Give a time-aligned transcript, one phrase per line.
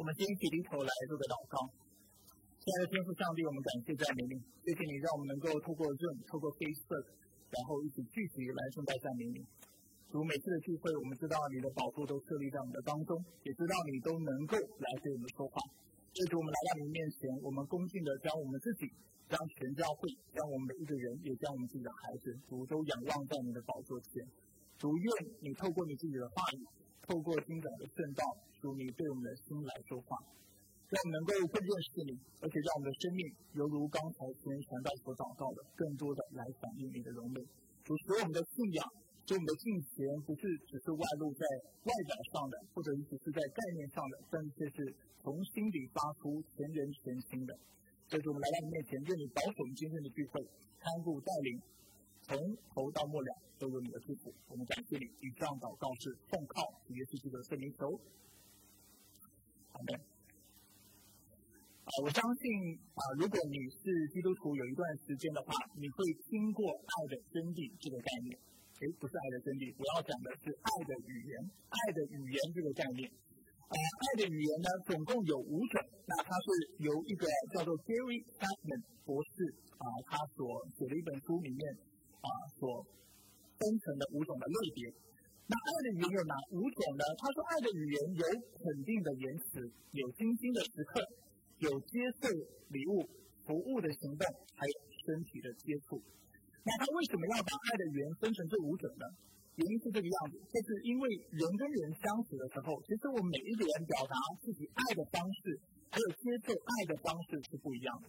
[0.00, 1.60] 我们先起低头来做个祷告。
[2.56, 7.04] 亲爱的天父上帝，我们感谢赞美你，谢谢你让我们能够透过 Zoom、透过 Facebook，
[7.52, 9.44] 然后一起聚集来敬拜赞美你。
[10.08, 13.12] 如每次的聚会，我们知道你的宝座都设立在我们的当中，
[13.44, 15.60] 也知道你都能够来对我们说话。
[16.16, 18.88] 这主，我们来到你面前，我们恭敬的将我们自己、
[19.28, 24.24] 将全教会、将我们每一个人，也将我们自己的孩子，主都仰望在你的宝座前。
[24.80, 25.04] 主愿
[25.44, 26.64] 你透过你自己的话语。
[27.06, 28.22] 透过精彩的圣道，
[28.60, 30.16] 主你对我们的心来说话，
[30.88, 32.12] 让我们能够更认识你，
[32.42, 33.20] 而且让我们的生命
[33.58, 37.40] 犹如刚才前传道所祷告的，更多的来反映你的荣美。
[37.82, 38.82] 主使我们的信仰，
[39.26, 41.42] 使我们的敬虔不是只是外露在
[41.82, 44.78] 外表上的，或者只是在概念上的，但是是
[45.24, 47.50] 从心里发出全人全心的。
[48.06, 50.42] 这是我们来到你面前，愿你保守我们今天的聚会，
[50.78, 51.58] 看顾带领。
[52.30, 52.38] 从
[52.70, 55.02] 头到末了都有你的祝福，我们感谢你。
[55.02, 56.62] 以上祷告是奉靠
[56.94, 57.90] 耶稣基督的圣名求。
[59.74, 59.98] 好的。
[59.98, 62.44] 啊，我相信
[62.94, 63.82] 啊，如果你是
[64.14, 68.30] 基督徒有一段时间的话，你会听过“爱的真谛”这个概念。
[68.78, 71.34] 诶，不是爱的真谛，我要讲的是爱的语言，
[71.66, 73.10] 爱的语言这个概念。
[73.10, 75.74] 啊，爱的语言呢，总共有五种。
[76.06, 76.46] 那它是
[76.86, 77.26] 由一个
[77.58, 79.50] 叫做 Gary Chapman 博士
[79.82, 80.46] 啊，他所
[80.78, 81.89] 写的一本书里面。
[82.20, 82.28] 啊，
[82.60, 82.84] 所
[83.58, 84.88] 分成的五种的类别。
[85.50, 87.02] 那爱的语言有哪五种呢？
[87.18, 88.22] 他说，爱的语言有
[88.62, 89.58] 肯定的言辞，
[89.98, 91.02] 有精心的时刻，
[91.58, 92.30] 有接受
[92.70, 93.02] 礼物、
[93.42, 94.22] 服务的行动，
[94.54, 95.98] 还有身体的接触。
[96.62, 99.04] 那他为什么要把爱的语言分成这五种呢？
[99.58, 101.04] 原因是这个样子，就是因为
[101.34, 105.58] 人跟人相处的时候，其实我们每一个人表达自己爱的方式，
[105.90, 108.06] 还有接受爱的方式是不一样的。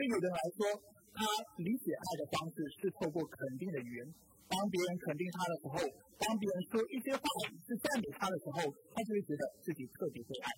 [0.00, 0.64] 对有的人来说，
[1.12, 1.20] 他
[1.60, 4.08] 理解爱的方式是透过肯定的语言，
[4.48, 5.76] 当别人肯定他的时候，
[6.16, 7.20] 当别人说一些话
[7.68, 8.64] 是赞美他的时候，
[8.96, 10.48] 他就会觉得自己特别被爱。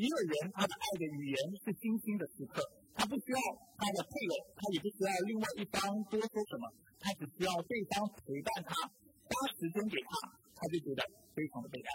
[0.00, 2.64] 一个人他的爱的语言是精心的时刻，
[2.96, 3.38] 他不需要
[3.76, 6.64] 他的配偶，他也不需要另外一方多说什么，
[6.96, 11.04] 他只需要对方陪伴他，花时间给他，他就觉得
[11.36, 11.90] 非常的被爱。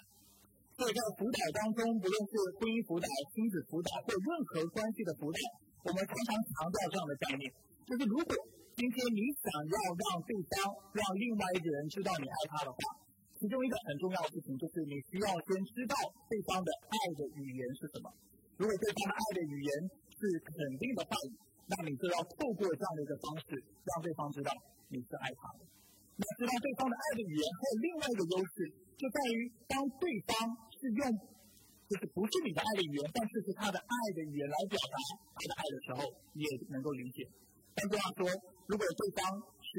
[0.78, 5.42] 所以在辅导当中，不论是婚姻辅导、亲子辅导或任何关系的辅导，
[5.84, 7.44] 我们常常强调这样的概念。
[7.84, 8.32] 就是如果
[8.74, 12.78] 今天你想要让对方、让另外一个人知道你爱他的话，
[13.36, 15.94] 其中一个很重要的事情就是你需要先知道
[16.32, 18.08] 对方的爱的语言是什么。
[18.56, 19.70] 如果对方的爱的语言
[20.16, 21.36] 是肯定的话语，
[21.68, 24.50] 那你就要透过这样的一个方式，让对方知道
[24.88, 25.68] 你是爱他的。
[26.16, 28.56] 那知道对方的爱的语言还有另外一个优势，
[28.96, 30.34] 就在于当对方
[30.80, 31.04] 是用，
[31.90, 34.96] 就是不是你的爱的语言，但是是他的爱的语言来表达
[35.36, 36.00] 他的爱的时候，
[36.34, 37.28] 你也能够理解。
[37.74, 38.22] 换句话说，
[38.70, 39.22] 如果对方
[39.62, 39.72] 是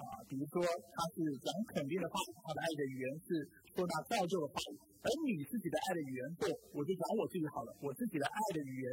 [0.00, 3.28] 啊，比如说他是讲肯定的话，他的爱的语言是
[3.76, 8.86] 说那造就的话语，而你自己的爱的语言，不，我就讲我自己好了，我自己的爱的语言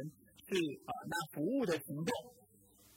[0.48, 2.10] 是啊，那服务的行动，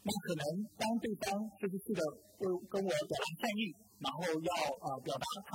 [0.03, 0.43] 那可能
[0.75, 2.01] 当对方就是是的
[2.35, 3.71] 会跟我表达善意，
[4.03, 4.51] 然后要
[4.83, 5.51] 啊表达他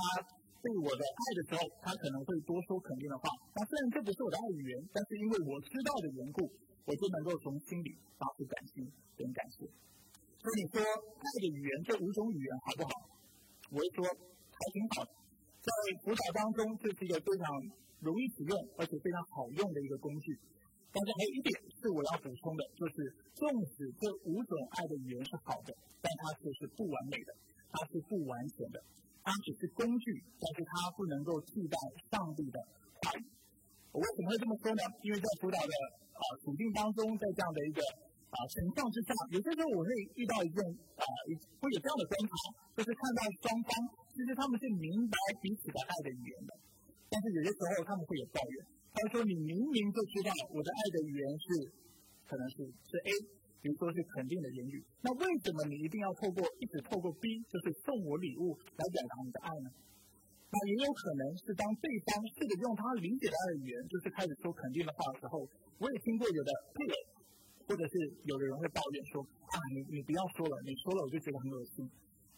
[0.61, 3.25] 对我的爱的时候，他可能会多说肯定的话。
[3.57, 6.45] 那虽然这不是我的爱语言，但是因为我知道的缘故，
[6.85, 8.85] 我就能够从心里发出感激
[9.17, 9.65] 跟感谢。
[10.37, 12.91] 所以你说爱的语言这五种语言好不好？
[13.73, 15.11] 我会说还挺好的。
[15.61, 15.69] 在
[16.01, 17.45] 辅导当中，这是一个非常
[18.01, 20.37] 容易使用而且非常好用的一个工具。
[20.93, 22.95] 但是还有一点是我要补充的，就是
[23.33, 27.31] 纵使这五种爱的语言是好的，但它却是不完美的，
[27.71, 28.77] 它是不完全的，
[29.23, 31.77] 它只是工具，但是它不能够替代
[32.11, 32.57] 上帝的
[33.01, 33.25] 话语。
[33.91, 34.81] 我为什么会这么说呢？
[35.01, 35.73] 因为在辅导的
[36.13, 37.81] 啊处境当中，在这样的一个。
[38.31, 40.63] 啊，情况之下，有些时候我会遇到一件
[40.95, 41.03] 啊，
[41.59, 42.31] 会有这样的观察，
[42.79, 43.71] 就是看到双方
[44.15, 46.55] 其实他们是明白彼此的爱的语言的，
[47.11, 48.55] 但是有些时候他们会有抱怨，
[48.95, 51.45] 他说你明明就知道我的爱的语言是
[52.23, 53.11] 可能是是 A，
[53.61, 59.69] 比如说是肯定的言语，那为什么你一定要透过一直透过 B，就是送我礼物来表达你的爱呢？
[60.49, 65.45] 那也有可能是当对方试着用他理解的爱的语言，就是开始说肯定的话的时候，
[65.79, 66.97] 我也听过有的配偶。
[67.69, 67.95] 或者是
[68.27, 71.87] 有的人会抱怨说啊，你你不要说了，你说了我就觉得很恶心，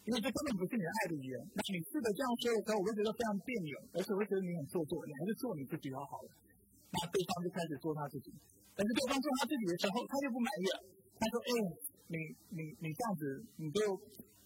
[0.06, 1.34] 因为这根本不是你的爱的语言。
[1.50, 6.28] 那你试着这样说的时候，我会觉得非常别扭，而且我会觉得你很做作，你还是做你自己要好了。
[6.94, 8.30] 那对方就开始做他自己，
[8.78, 10.76] 但是对方做他自己的时候，他就不满意了。
[11.18, 11.50] 他说：“哎，
[12.08, 12.16] 你
[12.50, 13.22] 你你这样子，
[13.56, 13.78] 你就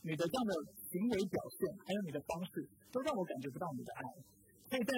[0.03, 0.53] 你的这样的
[0.91, 4.03] 行为表现，还有你的方式，都让我感觉不到你的爱。”
[4.69, 4.93] 所以在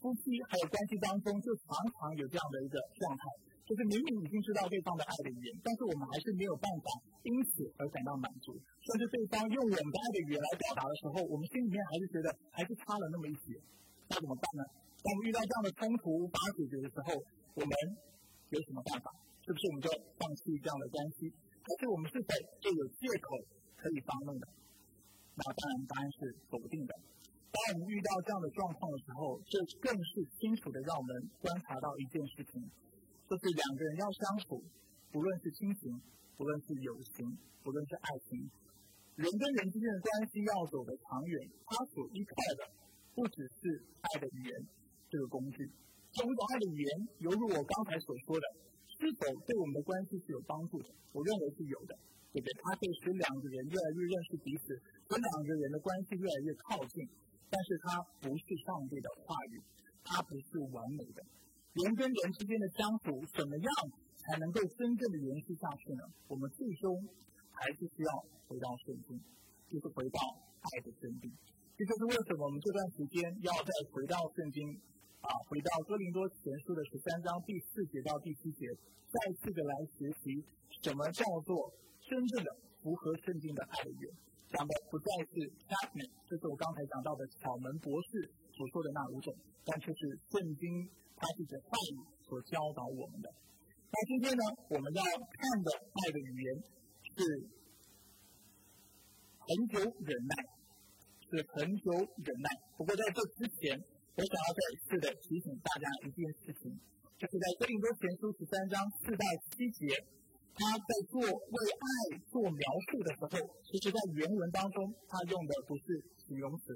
[0.00, 3.22] 夫妻还有关系当中，就常常有这样的一个状态。
[3.66, 6.86] 就是明明已经知道对方的爱的语言，但是我们还是没有办法
[7.26, 8.54] 因此而感到满足。
[8.54, 13.58] 甚至对方用我们的爱的语言来表达的时候，我们心里面还是觉得还是差了那么一些。
[14.06, 14.62] 那怎么办呢？
[15.02, 17.18] 当我们遇到这样的冲突无法解决的时候，
[17.58, 17.74] 我们
[18.54, 19.10] 有什么办法？
[19.46, 19.86] 是不是我们就
[20.18, 21.30] 放弃这样的关系？
[21.62, 23.38] 还是我们是否就有借口
[23.78, 24.44] 可以发怒的？
[25.38, 26.90] 那当然答案是否定的。
[27.54, 32.58] 当我们遇到这样的状况的时候，这更是清楚的让我们观察到一件事情，
[33.30, 34.58] 就是两个人要相处，
[35.14, 35.94] 不论是亲情，
[36.34, 37.22] 不论是友情，
[37.62, 38.50] 不论是爱情，
[39.14, 41.38] 人跟人之间的关系要走得长远，
[41.70, 42.74] 它所依靠的
[43.14, 44.52] 不只是爱的语言
[45.06, 45.70] 这个工具。
[46.10, 46.90] 这种爱的语言，
[47.22, 48.46] 犹如我刚才所说的。
[48.96, 50.88] 是否对我们的关系是有帮助的？
[51.12, 51.92] 我认为是有的，
[52.32, 52.50] 对不对？
[52.64, 57.04] 它可以使两个人越来越认识彼此，使两个人的关系越来越靠近。
[57.48, 59.62] 但是它不是上帝的话语，
[60.02, 61.22] 它不是完美的。
[61.76, 63.68] 人跟人之间的相处，怎么样
[64.16, 66.02] 才能够真正的延续下去呢？
[66.26, 66.90] 我们最终
[67.52, 68.10] 还是需要
[68.48, 69.20] 回到圣经，
[69.68, 70.18] 就是回到
[70.58, 71.30] 爱的真谛。
[71.76, 74.80] 这就是为什么我们这段时间要再回到圣经。
[75.22, 78.66] 啊，回到哥林多前书的十三章第四节到第七节，
[79.08, 80.44] 再次的来学习
[80.82, 81.72] 什么叫做
[82.04, 82.48] 真正的
[82.82, 84.10] 符合圣经的爱语。
[84.52, 89.34] 讲的不再是 c a p m a n 这是我刚才讲到的巧门博士所说的那五种，
[89.64, 90.86] 但却是圣经
[91.16, 93.26] 它是指话语所教导我们的。
[93.90, 96.48] 那今天呢，我们要看的爱的语言
[97.10, 97.18] 是
[99.42, 100.34] 恒久忍耐，
[101.26, 101.90] 是恒久
[102.22, 102.48] 忍耐。
[102.78, 103.74] 不过在这之前，
[104.16, 106.72] 我想要再一次的提醒大家一件事情，
[107.20, 109.92] 就是在哥林多前书十三章四到七节，
[110.56, 111.86] 他在做为爱
[112.32, 116.72] 做描述的时候，其实在原文当中他用的不是形容词，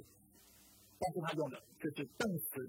[1.01, 2.61] 但是他用的就是动词。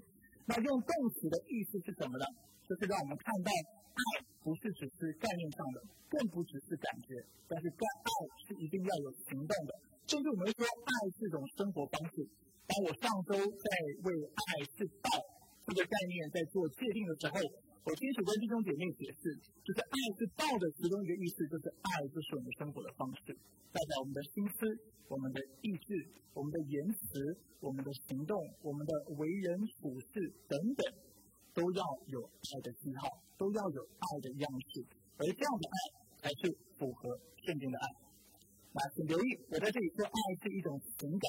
[0.48, 0.90] 那用动
[1.20, 2.24] 词的意思是什么呢？
[2.64, 4.00] 就是让我们看到爱
[4.40, 8.08] 不是只是概念上的，更不只是感觉，但是在爱
[8.48, 9.76] 是一定要有行动的。
[10.08, 12.24] 甚至我们说爱是一种生活方式。
[12.66, 13.66] 当我上周在
[14.04, 15.10] 为“爱是道”
[15.66, 17.36] 这个概念在做界定的时候，
[17.84, 19.34] 我清楚跟弟兄姐妹解释，
[19.66, 23.34] 就是“爱是道”的其中一个意思，就是爱就是我们生活的方式，
[23.74, 24.64] 代表我们的心思、
[25.08, 25.92] 我们的意志、
[26.32, 30.80] 我们的言辞、我们的行动、我们的为人处事等等，
[31.52, 34.86] 都要有爱的记号，都要有爱的样式，
[35.18, 35.76] 而这样的爱
[36.22, 37.86] 才是符合圣经的爱。
[38.72, 41.26] 那请留意，我在这里说，爱是一种情感，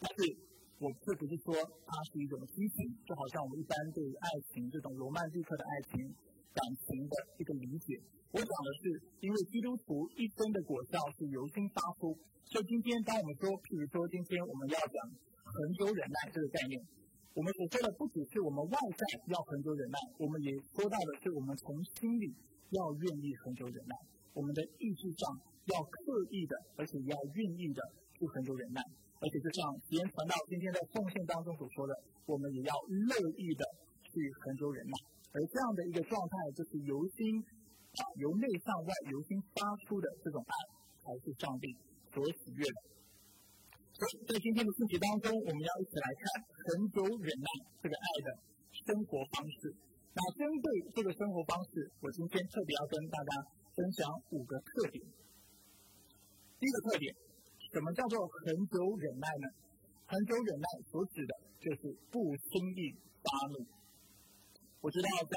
[0.00, 0.46] 它是。
[0.78, 6.06] 我这不是说它是一种激情，就好像我们一般对于爱情这种罗曼蒂克的爱情
[6.54, 7.98] 感情的一个理解。
[8.30, 8.82] 我讲的是，
[9.18, 12.14] 因为基督徒一生的果效是由心发出，
[12.46, 14.96] 所以今天当我们说，譬如说今天我们要讲
[15.42, 16.78] 恒久忍耐这个概念，
[17.34, 19.02] 我们所说的不只是我们外在
[19.34, 22.30] 要恒久忍耐，我们也说到的是我们从心里
[22.70, 23.98] 要愿意恒久忍耐，
[24.30, 25.34] 我们的意志上
[25.74, 27.82] 要刻意的，而且要愿意的
[28.14, 28.78] 去恒久忍耐。
[29.20, 31.92] 而且就像别人传道今天在奉献当中所说的，
[32.26, 33.66] 我们也要乐意的
[34.06, 34.14] 去
[34.46, 34.94] 恒久忍耐。
[35.34, 37.42] 而这样的一个状态，就是由心
[37.98, 40.54] 啊由内向外由心发出的这种爱，
[41.02, 41.66] 才是上帝
[42.14, 42.78] 所喜悦的。
[43.92, 46.22] 所以在今天的信息当中，我们要一起来看
[46.62, 47.48] 恒久忍耐
[47.82, 48.28] 这个爱的
[48.86, 49.74] 生活方式。
[50.14, 53.30] 那针对这个生活方式，我今天特别要跟大家
[53.74, 55.02] 分享五个特点。
[56.62, 57.27] 第一个特点。
[57.68, 59.46] 什么叫做恒久忍耐呢？
[60.08, 63.60] 恒久忍耐所指的就是不轻易发怒。
[64.80, 65.36] 我知道在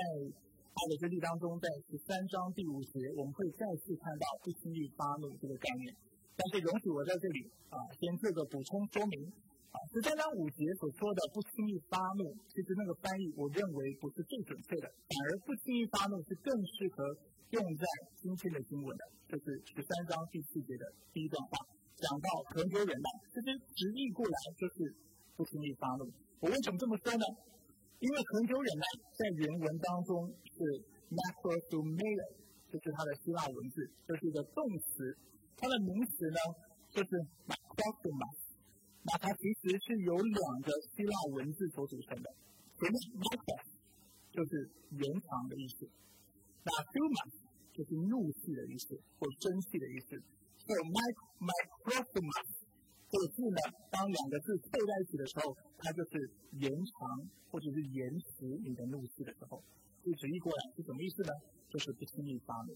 [0.71, 5.91] 爱的真谛当中，在十三章第五节，我们会再次看到不轻易发怒这个概念。
[6.39, 9.27] 但是容许我在这里啊，先做个补充说明
[9.75, 9.77] 啊。
[9.91, 16.47] 十三章五节所说的不轻易发怒，其实那个翻译我认为不是最准确的，反而不轻易发怒是更
[16.79, 17.03] 适合
[17.59, 17.83] 用在
[18.15, 21.59] 今天的经文的，就是十三章第四节的第一段话。
[22.01, 24.89] 讲到恒久忍耐，其实直译过来就是
[25.37, 26.09] 不轻易发怒。
[26.41, 27.25] 我为什么这么说呢？
[28.01, 30.57] 因为恒久忍耐在原文当中是
[31.13, 32.25] macrosumia，
[32.73, 35.13] 就是它的希腊文字，这是一个动词。
[35.61, 36.39] 它的名词呢
[36.89, 37.09] 就是
[37.45, 38.25] macrosuma，
[39.05, 42.33] 那它其实是由两个希腊文字所组成的。
[42.81, 43.61] 前面 m a c r o
[44.33, 44.65] 就是
[44.97, 45.85] 延长的意思，
[46.65, 47.29] 那 suma
[47.77, 50.17] 就是怒气的意思或生气的意思。
[50.69, 52.29] 有 mic microphone
[53.11, 53.59] 这个字呢，
[53.91, 55.51] 当两个字凑在一起的时候，
[55.81, 56.15] 它就是
[56.63, 59.59] 延长或者是延迟你的怒气的时候。
[60.01, 61.33] 就直译过来是什么意思呢？
[61.69, 62.73] 就是不轻易发怒。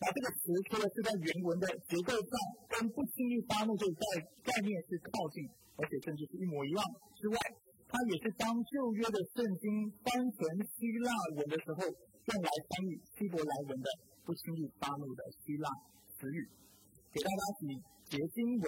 [0.00, 2.32] 那这个词除了是在原文的结构上
[2.68, 4.06] 跟不轻易发怒这个概
[4.42, 5.46] 概念是靠近，
[5.78, 6.82] 而且甚至是一模一样
[7.14, 7.36] 之外，
[7.86, 10.38] 它也是当旧约的圣经翻成
[10.74, 13.86] 希腊文的时候，用来翻译希伯来文的
[14.26, 15.70] 不轻易发怒的希腊
[16.18, 16.42] 词语。
[17.08, 17.64] 给大家举
[18.04, 18.64] 节经文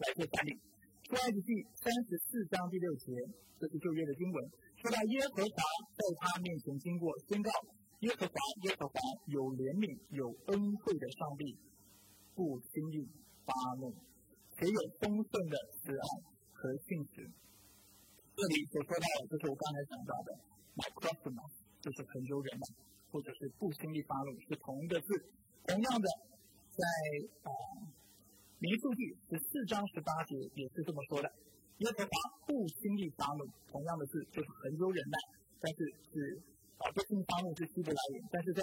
[0.00, 0.56] 来做反例，
[1.04, 3.12] 出埃及记三十四章第六节，
[3.60, 4.36] 这是旧约的经文，
[4.80, 5.58] 说到耶和华
[5.92, 7.52] 在他面前经过，宣告
[8.00, 8.96] 耶和华耶和华
[9.28, 11.52] 有怜悯有恩惠的上帝，
[12.32, 13.04] 不轻易
[13.44, 13.92] 发怒，
[14.56, 16.08] 且有丰盛的慈爱
[16.56, 17.28] 和信实。
[18.36, 20.28] 这里所说到的，就是我刚才讲到的
[20.80, 21.52] “my Christmas”，
[21.84, 22.64] 就是很久忍耐，
[23.12, 25.08] 或者是不轻易发怒，是同一个字。
[25.68, 26.08] 同样的，
[26.76, 26.84] 在
[27.48, 27.50] 啊
[28.60, 31.28] 民数记十四章十八节也是这么说的。
[31.80, 32.12] 耶和华
[32.44, 35.16] 不轻易发怒，同样的字就是很久忍耐，
[35.60, 35.80] 但是
[36.12, 36.36] 是
[36.76, 38.60] 啊不轻易发怒是希伯来语，但是在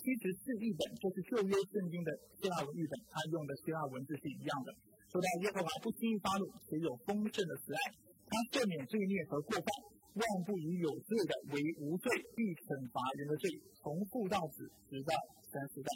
[0.00, 2.08] 七十四译本，就是旧约圣经的
[2.40, 4.72] 希腊文译本，它用的希腊文字是一样的。
[5.12, 7.80] 说到耶和华不轻易发怒，且有丰盛的慈爱，
[8.28, 9.68] 他赦免罪孽和过犯，
[10.16, 13.48] 万不以有罪的为无罪，必惩罚人的罪，
[13.80, 15.12] 从父到子，直到
[15.52, 15.88] 三四代。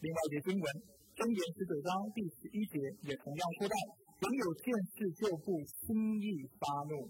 [0.00, 0.64] 另外一节经文，
[1.12, 3.76] 箴言十九章第十一节也同样说到。
[4.20, 7.08] 唯有见事就不轻易发怒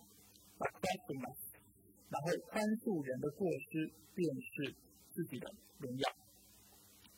[2.10, 4.74] 然后宽恕人的过失，便是
[5.14, 5.46] 自己的
[5.78, 6.06] 荣耀。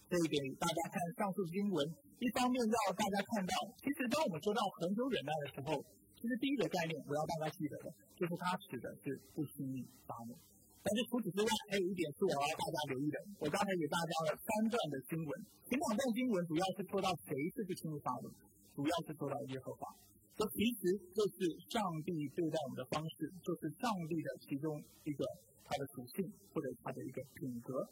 [0.08, 1.80] 这一点大家看上述经文，
[2.20, 5.80] 一方面要大家看到，其实当我们说到恒久忍耐的时候，
[6.20, 10.36] 其实第一个概念我要大家记得的，就是它指的是不轻易发怒。
[10.82, 13.16] 但是除此之外，还有一点是我要大家留意的。
[13.38, 15.30] 我刚才给大家了三段的经文，
[15.70, 18.26] 前两段经文主要是说到谁是不轻易发怒。
[18.74, 19.86] 主要是说到耶和华，
[20.34, 24.74] 这其实就是上帝对待我们的方式，就是上帝的其中
[25.04, 25.22] 一个
[25.62, 27.86] 他的属性或者他的一个品格。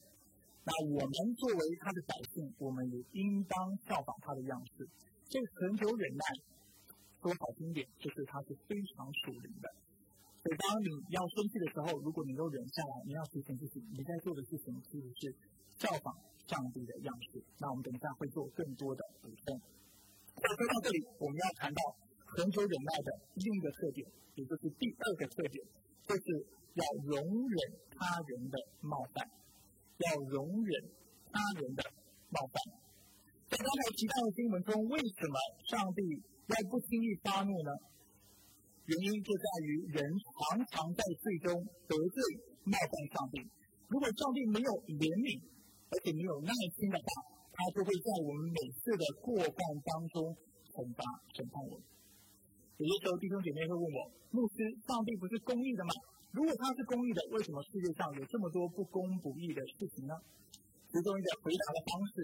[0.64, 3.54] 那我们作为他的百姓，我们也应当
[3.87, 4.88] 效仿他的样式。
[5.28, 6.25] 这恒久忍耐，
[7.23, 9.68] 说好听点，就是他是非常属灵的。
[10.40, 15.28] 所以当你要生气的时候，如果你都忍下来，你要提醒自己，你在做的事情其实是
[15.76, 16.16] 效仿
[16.49, 17.44] 上帝的样式。
[17.61, 19.61] 那我们等一下会做更多的补充。
[20.40, 21.80] 那说到这里，我们要谈到
[22.25, 24.00] 恒久忍耐的另一个特点，
[24.37, 25.61] 也就是第二个特点，
[26.09, 26.25] 就是
[26.73, 27.56] 要容忍
[27.92, 29.20] 他人的冒犯，
[30.09, 30.73] 要容忍
[31.28, 31.85] 他人的
[32.32, 32.56] 冒犯。
[33.52, 35.37] 在刚才提到的经文中，为什么
[35.68, 36.00] 上帝
[36.49, 37.70] 要不轻易发怒呢？
[38.90, 41.54] 原因就在于人常常在最终
[41.87, 42.18] 得罪
[42.66, 43.38] 冒犯上帝。
[43.87, 45.38] 如果上帝没有怜悯，
[45.90, 47.06] 而且没有耐心的话，
[47.54, 50.35] 他就会在我们每次的过犯当中
[50.75, 51.02] 惩罚、
[51.38, 51.87] 审判我们。
[52.78, 53.99] 有些时候，弟兄姐妹会问我：
[54.35, 54.59] 牧师，
[54.90, 55.94] 上帝不是公义的吗？
[56.35, 60.14] 如果他是公义的，为什么世界上有这么多不公不义的事情呢？
[60.90, 62.14] 其中一个回答的方式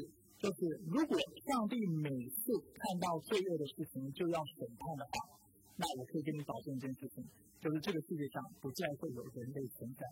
[0.43, 0.59] 就是：
[0.91, 1.15] 如果
[1.47, 5.15] 上帝每次看到罪恶的事情就要审判的话，
[5.77, 7.23] 那我可以跟你保证一件事情，
[7.61, 10.03] 就是这个世界上不再会有人类存在，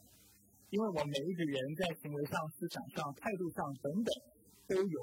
[0.71, 4.13] 因为我每一个人在行为上、思想上、态度上等等。
[4.65, 4.99] 都有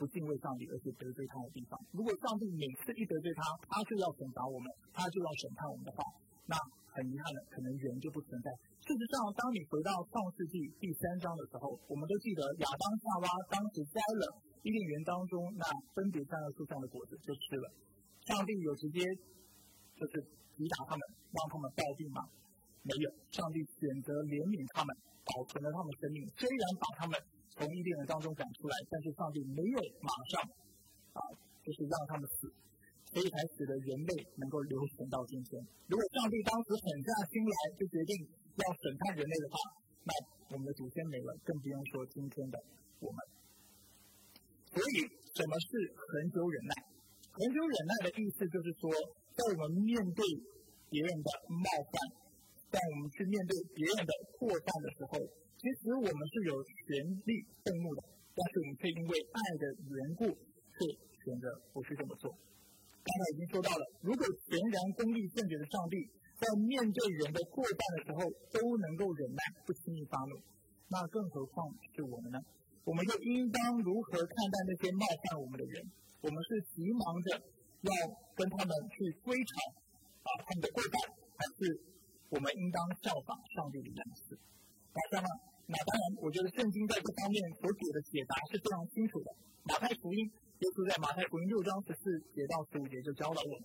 [0.00, 1.76] 不敬畏上帝而且得罪他的地方。
[1.92, 6.00] 如果上帝每次一得罪他，他就要惩罚我们，他就要审判我们的话，
[6.48, 6.56] 那
[6.96, 8.48] 很遗憾的，可能人就不存在。
[8.80, 14.24] 事实上，当你回到创世纪第三章的时候，我们都记得亚当夏娃当时摘了
[14.64, 17.68] 伊甸园当中那分别站在树上的果子就吃了。
[18.32, 19.04] 上帝有直接
[20.02, 20.26] 就是
[20.58, 22.26] 击打他们，让他们暴毙吗？
[22.82, 24.90] 没有，上帝选择怜悯他们，
[25.30, 27.14] 保存了他们生命，虽然把他们。
[27.52, 30.40] 从伊甸园当中赶出来，但是上帝没有马上
[31.12, 31.20] 啊，
[31.60, 32.48] 就是让他们死，
[33.12, 35.60] 所以才使得人类能够留存到今天。
[35.84, 38.24] 如果上帝当时狠下心来，就决定
[38.56, 39.54] 要审判人类的话，
[40.08, 40.10] 那
[40.48, 42.56] 我们的祖先没了，更不用说今天的
[43.04, 43.18] 我们。
[44.72, 45.04] 所以，
[45.36, 46.72] 什么是恒久忍耐？
[47.36, 48.88] 恒久忍耐的意思就是说，
[49.32, 50.20] 在我们面对
[50.92, 51.94] 别人的冒犯，
[52.68, 55.18] 在我们去面对别人的破绽的时候。
[55.62, 58.02] 其实我们是有权利愤怒的，
[58.34, 60.26] 但是我们却因为爱的缘故，
[60.74, 60.78] 却
[61.22, 62.34] 选择不去这么做。
[62.98, 66.02] 刚才已经说到了，如果全然公义正直的上帝
[66.34, 70.34] 在面对人的过犯的时候都能够忍耐，不轻易发怒，
[70.90, 72.42] 那更何况是我们呢？
[72.82, 75.78] 我们又应当如何看待那些冒犯我们的人？
[76.22, 77.38] 我们是急忙着
[77.82, 77.90] 要
[78.34, 79.52] 跟他们去归偿
[80.22, 80.94] 啊他们的过犯，
[81.34, 81.58] 还是
[82.30, 84.38] 我们应当效仿上帝的样式？
[84.94, 85.28] 马上呢？
[85.66, 89.30] 那当然，我觉得圣经在这方面所给的解答是非常清楚的。
[89.64, 93.64] 马太福音，耶稣在马太福音六章十四节到十五节就教导我们：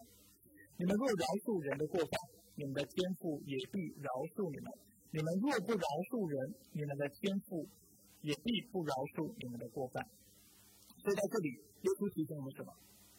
[0.77, 2.13] 你们若饶恕人的过犯，
[2.53, 4.69] 你们的天父也必饶恕你们；
[5.09, 6.38] 你们若不饶恕人，
[6.71, 7.65] 你们的天父
[8.21, 10.00] 也必不饶恕你们的过犯。
[11.01, 12.69] 所以在这里，耶稣提醒我们什么？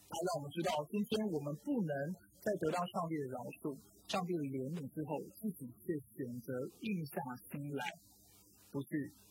[0.08, 1.92] 他让我们知道，今天我们不能
[2.40, 3.76] 再得到上帝的饶恕、
[4.08, 7.20] 上帝的怜悯之后，自己却选择硬下
[7.52, 7.84] 心来。
[8.70, 8.88] 不去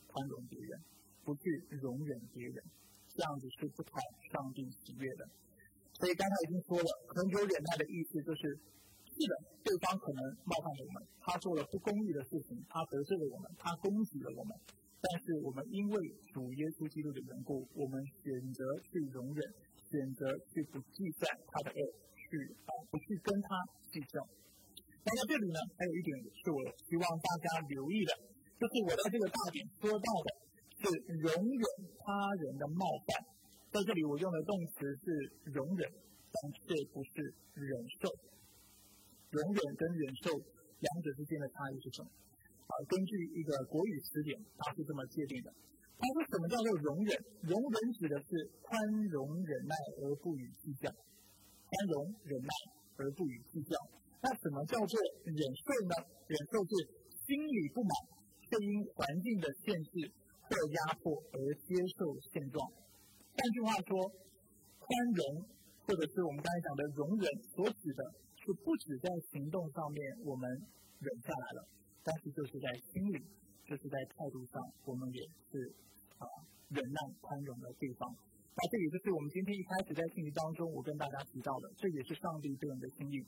[0.10, 0.82] 宽容别人，
[1.24, 1.46] 不去
[1.78, 2.58] 容忍别人，
[3.14, 4.02] 这样子是不讨
[4.34, 5.30] 上帝喜悦的。
[5.94, 8.50] 所以刚才已经说了，恒久忍耐的意思就是，
[9.06, 14.58] 是的，对方可能冒犯了我们，他做了不公义的事情，他得罪了我们，他攻击了我们，
[15.02, 15.94] 但是我们因为
[16.34, 19.54] 主耶稣基督的缘故，我们选择去容忍，
[19.90, 21.82] 选择去不计算他的恶，
[22.16, 22.28] 去
[22.66, 23.48] 啊不去跟他
[23.92, 24.20] 计较。
[25.04, 28.12] 那在这里呢，还有一点是我希望大家留意的，
[28.60, 30.28] 就是我在这个大点说到的
[30.84, 30.84] 是
[31.24, 31.66] 容忍
[32.04, 32.12] 他
[32.44, 33.10] 人的冒犯，
[33.72, 35.06] 在这里我用的动词是
[35.56, 37.72] 容忍，但这不是忍
[38.04, 38.12] 受。
[39.30, 42.10] 容忍跟忍受两者之间的差异是什么？
[42.68, 45.50] 啊，根据一个国语词典，它是这么界定的。
[45.98, 47.12] 他说什么叫做容忍？
[47.42, 48.30] 容忍指的是
[48.62, 48.78] 宽
[49.10, 52.52] 容忍耐而不予计较，宽容忍耐
[53.02, 53.74] 而不予计较。
[54.22, 54.94] 那什么叫做
[55.26, 55.96] 忍受呢？
[56.28, 56.72] 忍受是
[57.26, 57.92] 心里不满，
[58.46, 59.92] 却因环境的限制
[60.46, 62.62] 或压迫而接受现状。
[63.34, 63.98] 换句话说，
[64.78, 65.22] 宽容
[65.82, 68.02] 或者是我们刚才讲的容忍，所指的
[68.38, 70.46] 是不止在行动上面我们
[71.00, 71.60] 忍下来了，
[72.08, 73.20] 但是就是在心里，
[73.68, 75.20] 就是在态度上，我们也
[75.52, 75.76] 是
[76.16, 76.24] 啊
[76.72, 78.08] 忍耐宽容的地方。
[78.56, 83.20] 那这也就是我们今天一开始在信息当中，我跟大家提到的，这也是上帝对我们的心意。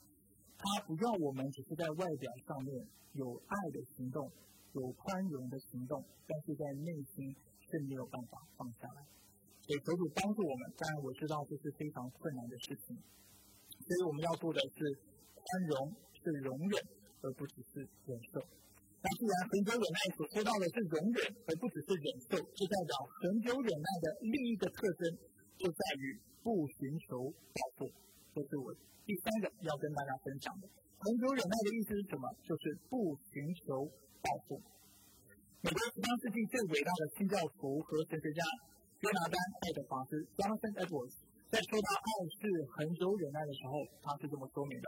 [0.56, 2.72] 他不要我们只是在外表上面
[3.20, 4.32] 有爱的行动，
[4.72, 9.04] 有宽容的行动，但是在内心是没有办法放下来。
[9.68, 10.72] 所以求主帮助我们。
[10.80, 14.80] 当然我知道这是非常困难的事情，所以我们要做的是
[15.36, 16.76] 宽容，是容忍，
[17.22, 18.40] 而不只是忍受。
[19.00, 22.92] 那既然恒久忍耐所说到的是容忍，而不只是忍受，就代表
[23.24, 25.08] 恒久忍耐的另一个特征
[25.56, 27.88] 就在于不寻求报复。
[28.36, 28.76] 这是我。
[29.08, 30.70] 第三个要跟大家分享的，
[31.02, 32.30] 恒久忍耐的意思是什么？
[32.46, 33.88] 就是不寻求
[34.22, 34.62] 报复。
[35.66, 38.44] 美国十八世纪最伟大的新教徒和神学家
[39.02, 41.16] 约拿丹·爱德华斯 （Jonathan Edwards）
[41.50, 42.40] 在说到爱是
[42.76, 44.88] 恒久忍耐的时候，他是这么说明的：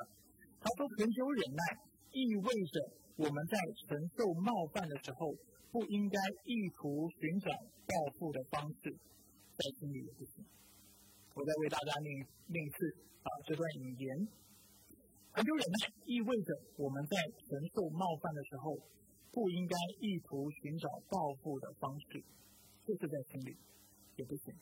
[0.61, 1.63] 他说，恒久忍耐
[2.13, 2.75] 意味着
[3.21, 3.53] 我们在
[3.85, 5.29] 承受冒犯的时候，
[5.69, 7.51] 不应该意图寻找
[7.85, 8.89] 报复的方式，
[9.53, 10.43] 在心里也不行。
[11.35, 12.77] 我再为大家念念一次。
[13.21, 14.17] 啊，这段引言，
[15.29, 17.13] 很久忍耐意味着我们在
[17.45, 18.73] 承受冒犯的时候，
[19.29, 22.17] 不应该意图寻找报复的方式，
[22.83, 23.55] 就是在心里
[24.17, 24.55] 也不行。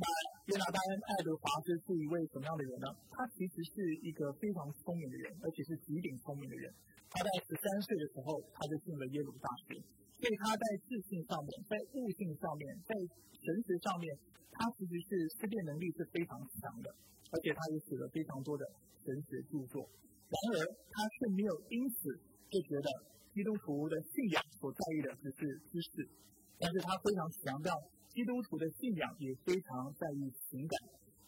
[0.00, 0.08] 那
[0.50, 2.90] 约拿丹·爱德华兹是一位什么样的人呢？
[3.14, 6.66] 他其实是一个非常聪明的人，而且是极顶聪明的人。
[7.06, 9.78] 他在十三岁的时候，他就进了耶鲁大学，
[10.18, 12.90] 所以他在自信上面、在悟性上面、在
[13.38, 14.10] 神学上面，
[14.50, 16.90] 他其实是思辨能力是非常强的。
[17.30, 18.66] 而且他也写了非常多的
[19.06, 22.10] 神学著作，然而他却没有因此
[22.50, 22.90] 就觉得
[23.30, 26.10] 基督徒的信仰所在意的只是知识，
[26.58, 27.70] 但是他非常强调
[28.10, 30.74] 基督徒的信仰也非常在意情感，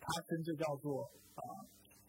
[0.02, 1.06] 他称这叫做
[1.38, 1.42] 啊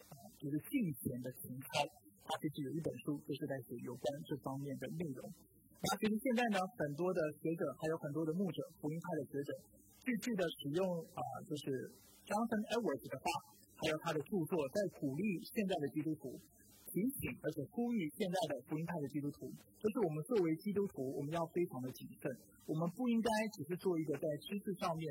[0.09, 1.85] 啊就是敬虔的情操。
[2.25, 5.21] 他其实有一本书就是在写有关这方面的内容。
[5.79, 9.51] 那其实现在呢，很多的学者还有很多的牧者福音派的学者，
[10.01, 10.83] 继续的使用
[11.13, 11.91] 啊就是
[12.25, 13.25] Jonathan Edwards 的话。
[13.75, 16.39] 还有他的著作，在鼓励现在的基督徒，
[16.93, 19.49] 提醒而且呼吁现在的福音派的基督徒，
[19.81, 22.29] 就是我们作为基督徒，我们要非常的谨慎，
[22.69, 25.09] 我们不应该只是做一个在知识上面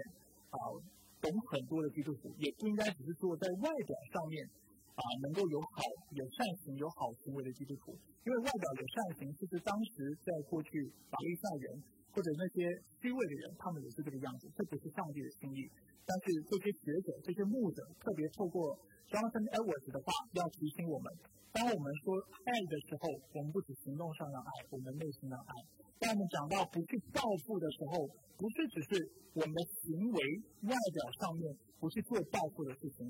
[0.54, 0.78] 啊
[1.18, 4.46] 懂很多的基督徒，也不应该只是做在外表上面
[4.94, 5.82] 啊能够有好
[6.14, 10.70] 有善行有好行为的基督徒，因为外表有善行，就是当时在过去
[11.10, 12.68] 法利赛人或者那些
[13.00, 15.64] 虚伪的人，他们也是这个样子，这不是上帝的心意。
[16.04, 18.76] 但是这些学者、这些牧者，特别透过
[19.08, 21.08] Jonathan Edwards 的话，要提醒我们：
[21.52, 22.12] 当我们说
[22.44, 25.52] 爱的时候，我们不止行动上的爱，我们内心的爱；
[26.02, 28.04] 当我们讲到不去报复的时候，
[28.36, 28.90] 不是只是
[29.38, 30.18] 我们的行为
[30.68, 31.48] 外表上面
[31.78, 33.08] 不去做报复的事情，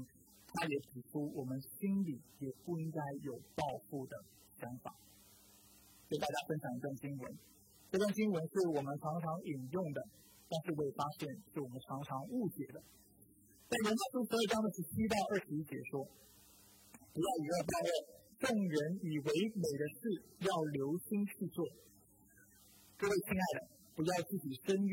[0.53, 4.15] 他也指出我们心里也不应该有报复的
[4.61, 4.95] 想法。
[6.13, 7.25] 给大家分享一段经文，
[7.93, 10.01] 这段经文是我们常常引用的。
[10.49, 12.81] 但是我也发现，是我们常常误解的。
[13.69, 16.01] 在《人书》十二章的十七到二十一节说
[17.13, 17.91] ：“不要以恶报恶，
[18.41, 20.01] 众人以为美的事，
[20.45, 21.65] 要留心去做。”
[22.97, 24.93] 各位亲爱的，不要自己伸冤，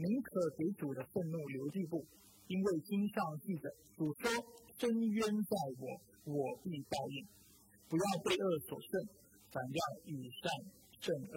[0.00, 2.00] 宁可给主的愤怒留地步，
[2.48, 4.28] 因为经上记着，主说
[4.80, 5.84] ：“深冤在我，
[6.32, 7.28] 我必报应。”
[7.92, 8.92] 不要被恶所胜，
[9.52, 10.48] 反要以善
[10.96, 11.36] 胜恶。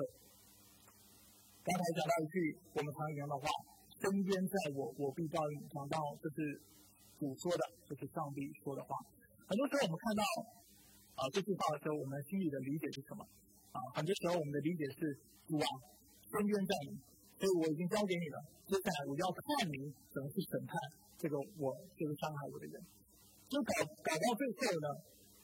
[1.65, 2.37] 刚才讲到一句
[2.77, 3.49] 我们常用的话
[3.97, 6.61] ：“深渊在我，我必报应。”讲到这是
[7.17, 8.93] 主说的，这是上帝说的话。
[9.49, 10.21] 很多时候我们看到
[11.17, 13.25] 啊这句话的时候，我们心里的理解是什么？
[13.73, 15.17] 啊，很多时候我们的理解是：
[15.49, 15.65] 主啊，
[16.29, 17.01] 深渊在你，
[17.41, 18.37] 所以我已经交给你了。
[18.69, 20.77] 接下来我要看你怎么去审判
[21.17, 22.77] 这个我这个伤害我的人。
[23.49, 23.73] 就搞
[24.05, 24.87] 搞到最后呢，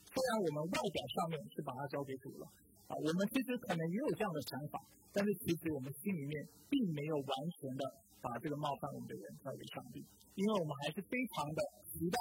[0.06, 2.46] 虽然我们外表上面是把它交给主了，
[2.92, 4.84] 啊，我们其实可能也有这样的想法，
[5.16, 7.84] 但是其实我们心里面并没有完全的
[8.20, 10.04] 把这个冒犯我们的人交给上帝，
[10.36, 12.18] 因为我们还是非常的期待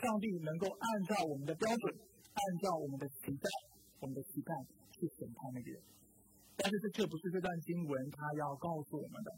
[0.00, 1.84] 上帝能够按照我们的标准，
[2.32, 3.46] 按照我们的期待，
[4.00, 4.50] 我们的期待
[4.96, 5.76] 去审判那个人。
[6.56, 9.28] 但是这却不是这段经文他要告诉我们的。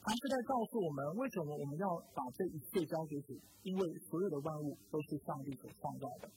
[0.00, 1.84] 他是在告诉我们，为什么我们要
[2.16, 3.36] 把这一切交给主？
[3.60, 6.30] 因为所有的万物都是上帝所创造的，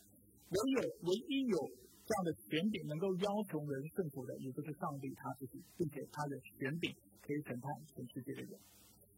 [0.51, 1.55] 唯有唯一有
[2.03, 6.91] 这样的权柄能够要求人顺服的，也就是上帝他自己，并且他的权柄
[7.23, 8.51] 可以审判全世界的人。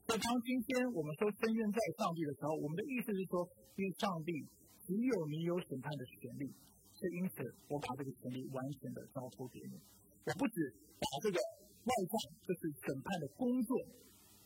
[0.05, 3.41] 所以当今天我们说深渊在上帝的时候，我们的意思是说，
[3.75, 4.31] 因为上帝
[4.85, 6.45] 只有你有审判的权利，
[6.93, 9.81] 所以因此我把这个权利完全的交托给你。
[10.25, 10.55] 我不止
[11.01, 13.73] 把这个外在，就是审判的工作。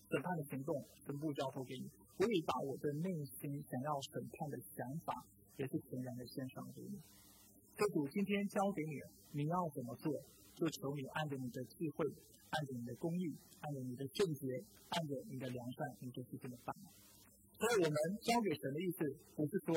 [0.10, 0.74] 审判的行动
[1.06, 1.86] 全部交托给你，
[2.18, 5.14] 我也把我的内心想要审判的想法，
[5.56, 6.98] 也是全然的献上给你。
[7.80, 9.00] 这主今天交给你，
[9.40, 10.12] 你要怎么做，
[10.52, 12.04] 就求你按着你的智慧，
[12.52, 13.32] 按着你的公义，
[13.64, 14.52] 按着你的正洁，
[14.92, 16.76] 按着你的良善，你就去这么办。
[17.56, 19.72] 所以我们交给神的意思，不是说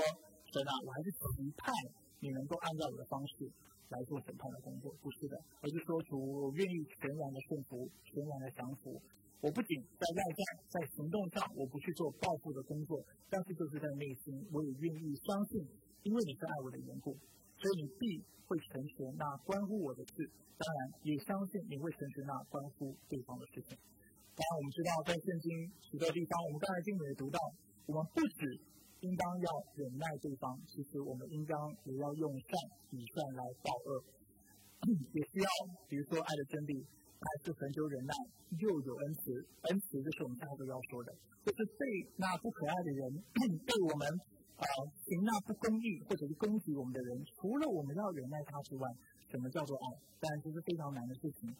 [0.51, 1.71] 神啊，我还是期盼
[2.19, 3.47] 你能够按照我的方式
[3.95, 8.99] 来做审判的工作，不是的，而是说主，我愿意全然的顺服，全然的降服。
[9.38, 10.43] 我不仅在外在，
[10.75, 12.99] 在行动上，我不去做报复的工作，
[13.31, 15.62] 但是就是在内心，我也愿意相信，
[16.03, 17.15] 因为你是爱我的缘故，
[17.62, 18.18] 所以你必
[18.51, 20.27] 会成全那关乎我的事。
[20.59, 23.79] 当然，也相信你会成全那关乎对方的事情。
[24.35, 25.46] 当然，我们知道在圣经
[25.79, 27.38] 许多地方，我们刚才经文也读到，
[27.87, 28.42] 我们不止
[29.07, 29.48] 应当要
[29.79, 31.55] 忍耐对方，其实我们应当
[31.87, 32.51] 也要用善
[32.90, 34.03] 以善来报恶，
[35.14, 35.48] 也需要，
[35.87, 36.83] 比如说爱的真理。
[37.22, 38.12] 还是恒久忍耐，
[38.59, 39.31] 又有恩慈。
[39.70, 41.14] 恩慈就是我们下周要说的，
[41.46, 41.87] 就是对
[42.18, 43.14] 那不可爱的人，
[43.62, 44.03] 对我们
[44.62, 44.75] 啊
[45.11, 48.87] 行那不公义或者是攻击我们的人，除了我们要忍耐他之外，
[49.29, 49.85] 什么叫做爱？
[50.22, 51.51] 当然这是非常难的事情。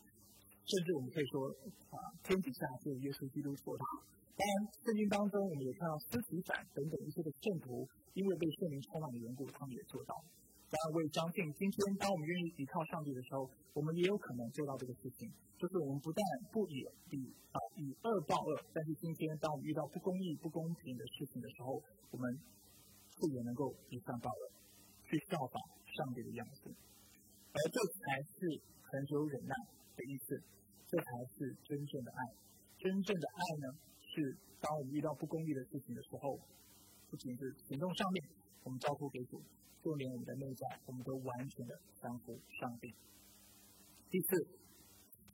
[0.62, 1.50] 甚至我们可以说
[1.90, 3.82] 啊，天底下只有耶稣基督做到。
[4.38, 7.82] 当然，圣经当中我们也看到斯提凡等等一些的圣徒，
[8.14, 10.14] 因为被圣灵充满的缘故，他们也做到。
[10.70, 15.26] 当然，我也相信今天，当我们愿意依靠上帝的时候，我们也有可能做到这个事情。
[15.58, 17.18] 就是我们不但不以以
[17.50, 22.38] 啊以恶报恶，但是今天当我们遇到不公义、不公平的事情的时候，我们
[23.16, 24.42] 却也能够以善报恶，
[25.05, 25.57] 去效仿
[25.92, 26.72] 上帝的样子。
[27.53, 29.55] 而这才是恒久忍耐
[29.96, 30.40] 的意思，
[30.88, 32.20] 这才是真正的爱。
[32.79, 33.66] 真正的爱呢，
[34.01, 36.40] 是当我们遇到不公义的事情的时候，
[37.11, 38.25] 不仅是行动上面，
[38.64, 39.42] 我们交付给主。
[39.83, 42.87] 就连我们的内在，我们都完全的降服上帝。
[44.09, 44.46] 第四，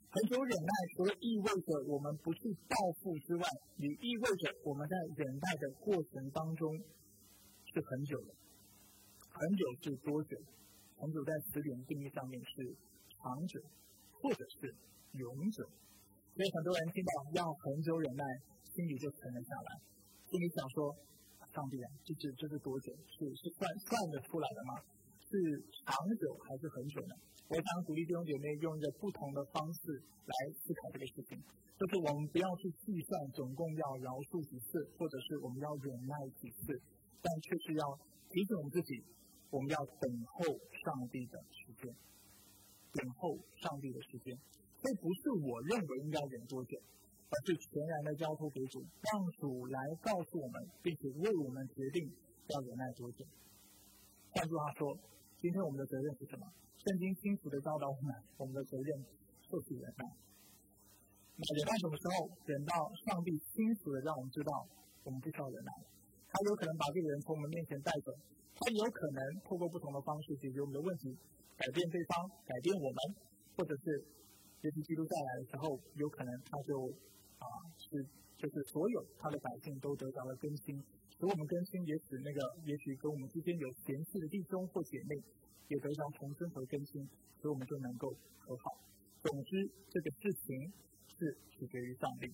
[0.08, 3.44] 恒久忍耐除了意味着我们不去报复之外，
[3.76, 6.72] 也意味着我们在忍耐的过程当中
[7.78, 8.34] 是很久的。
[9.30, 10.34] 很久是多久？
[10.98, 12.74] 很久在词典定义上面是
[13.14, 13.62] 长久，
[14.18, 14.74] 或者是
[15.14, 15.62] 永久。
[16.34, 18.24] 所以很多人听到要很久忍耐，
[18.74, 19.70] 心里就沉了下来，
[20.26, 20.90] 心里想说。
[21.48, 22.92] 上帝啊，这这这是多久？
[23.08, 24.76] 是是算算得出来的吗？
[25.24, 25.32] 是
[25.80, 27.14] 长久还是很久呢？
[27.48, 29.96] 我想鼓励弟兄姐妹用一个不同的方式
[30.28, 31.40] 来思考这个事情，
[31.80, 36.76] 就是我们不要去计算总共要饶恕几次，或者是我们要忍耐几次，
[37.20, 37.98] 但却是要
[38.30, 39.02] 提醒我们自己，
[39.50, 40.44] 我们要等候
[40.84, 41.94] 上帝的时间，
[42.92, 44.36] 等候上帝的时间。
[44.80, 46.78] 这不是我认为应该忍多久。
[47.30, 52.08] 而是全然的交托给主，让主来告诉我们，并且为我们决定
[52.48, 53.22] 要忍耐多久。
[54.32, 54.96] 换句话说，
[55.36, 56.50] 今天我们的责任是什么？
[56.80, 59.04] 圣经清楚的教导我们，我们的责任
[59.44, 60.08] 就是忍耐。
[61.36, 62.32] 那忍耐什么时候？
[62.46, 62.72] 忍到
[63.04, 64.66] 上帝清楚的让我们知道，
[65.04, 65.97] 我们不需要忍耐了。
[66.28, 68.12] 他有可能把这个人从我们面前带走，
[68.54, 71.16] 他有可能透过不同的方式解决我们的问题，
[71.56, 72.98] 改变对方，改变我们，
[73.56, 74.04] 或者是
[74.62, 76.92] 耶稣基督再来的时候，有可能他就。
[77.38, 77.46] 啊，
[77.78, 78.04] 是
[78.36, 80.74] 就是所有他的百姓都得到了更新，
[81.14, 85.14] 使我们更新，也使那个也许跟我们之间有嫌隙的弟兄或姐妹
[85.68, 87.06] 也得到重生和更新，
[87.38, 88.74] 所以我们就能够和好。
[89.22, 90.72] 总之，这个事情
[91.06, 92.26] 是取决于上帝。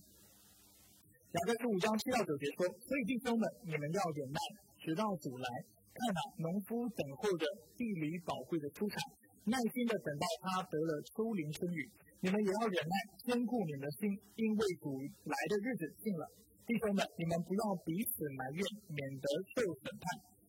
[1.35, 4.39] 雅各书五章七到九节说：“所以弟兄们，你们要忍耐，
[4.79, 5.47] 直到主来。
[5.91, 7.43] 看啊，农夫等候着
[7.75, 8.95] 地里宝贵的出产，
[9.43, 11.91] 耐心的等待他得了秋林春雨。”
[12.23, 12.95] 你们也要忍耐，
[13.27, 14.07] 坚固你们的心，
[14.39, 14.95] 因为主
[15.27, 16.23] 来的日子近了。
[16.63, 19.27] 弟兄们，你们不要彼此埋怨，免得
[19.59, 20.05] 受审判。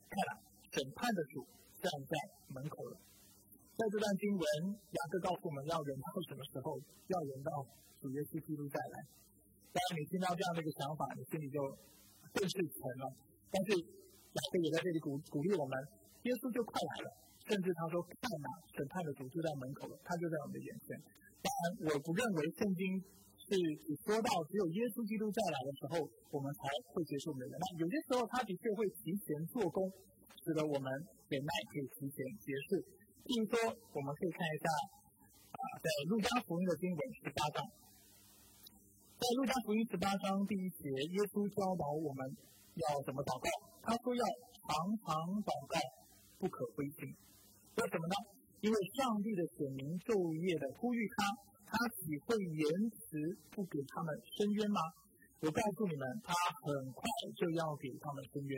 [0.06, 0.30] 看来
[0.70, 1.42] 审判的主
[1.82, 2.14] 站在
[2.54, 2.94] 门口了。
[3.74, 6.78] 在这段经文，雅各告诉我们要忍到什么时候？
[7.10, 7.50] 要忍到
[7.98, 9.25] 主耶稣基督再来。
[9.76, 11.60] 当然，你听到这样的一个想法，你心里就
[12.32, 13.04] 更是沉了。
[13.52, 15.76] 但是老师也在这里鼓鼓励我们：
[16.24, 17.08] 耶稣就快来了，
[17.44, 20.96] 甚至他说看呐，审判的主就在门口了，他就在我们的眼前。
[21.44, 22.96] 当然，我不认为圣经
[23.36, 23.52] 是
[23.84, 27.64] 只说到只有耶稣基督再来的时候，我们才会结束我们的忍耐。
[27.76, 29.84] 有些时候，他的确会提前做工，
[30.40, 30.88] 使得我们
[31.28, 32.80] 忍耐可以提前结束。
[33.28, 33.60] 譬如说，
[33.92, 34.66] 我们可以看一下
[35.52, 37.60] 啊，在路加福音的经文十八章，
[39.16, 42.20] 在路加福音十八章第一节，耶稣教导我们
[42.76, 43.48] 要怎么祷告。
[43.80, 44.22] 他说要
[44.60, 44.68] 常
[45.00, 45.08] 常
[45.40, 45.80] 祷告，
[46.36, 47.08] 不可灰心。
[47.08, 48.14] 为什么呢？
[48.60, 51.32] 因为上帝的选民昼夜的呼吁他，
[51.64, 54.84] 他岂会延迟不给他们伸冤吗？
[55.40, 57.00] 我告诉你们，他很快
[57.40, 58.52] 就要给他们伸冤。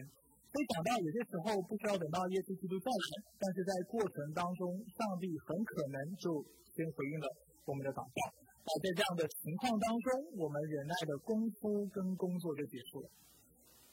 [0.51, 3.07] 所以讲到有些时候不需要等到耶稣基督再来，
[3.39, 6.43] 但是在过程当中，上帝很可能就
[6.75, 7.31] 先回应了
[7.63, 8.48] 我们的祷告。
[8.69, 13.09] 那在这样的情况当中，我们忍耐的功夫跟工作就结束了。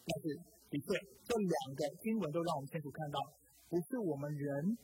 [0.03, 0.51] 但是。
[0.65, 0.87] 的确，
[1.23, 3.21] 这两个经文都让我们清楚看到，
[3.69, 4.75] 不是我们人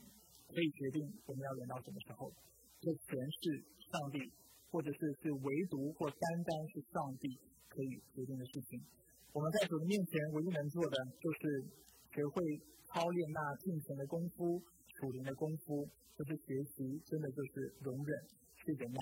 [0.47, 2.31] 可以决定我们要忍到什么时候，
[2.79, 3.41] 这全是
[3.89, 4.21] 上帝，
[4.69, 7.27] 或者是是唯独或单单是上帝
[7.67, 8.79] 可以决定的事情。
[9.33, 11.65] 我们在主的面前唯一能做的，就是
[12.13, 12.39] 学会
[12.85, 14.61] 操练那敬虔的功夫、
[14.95, 18.11] 属灵的功夫，就是学习，真的就是容忍、
[18.55, 19.01] 去忍耐。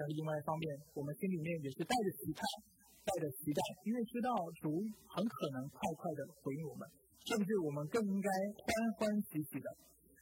[0.00, 0.64] 但是另外一方面，
[0.96, 2.40] 我们心里面也是带着期盼。
[3.00, 4.28] 带着期待，因为知道
[4.60, 4.68] 主
[5.08, 6.84] 很可能快快的回应我们，
[7.24, 8.28] 甚至我们更应该
[8.60, 9.72] 欢欢喜喜的。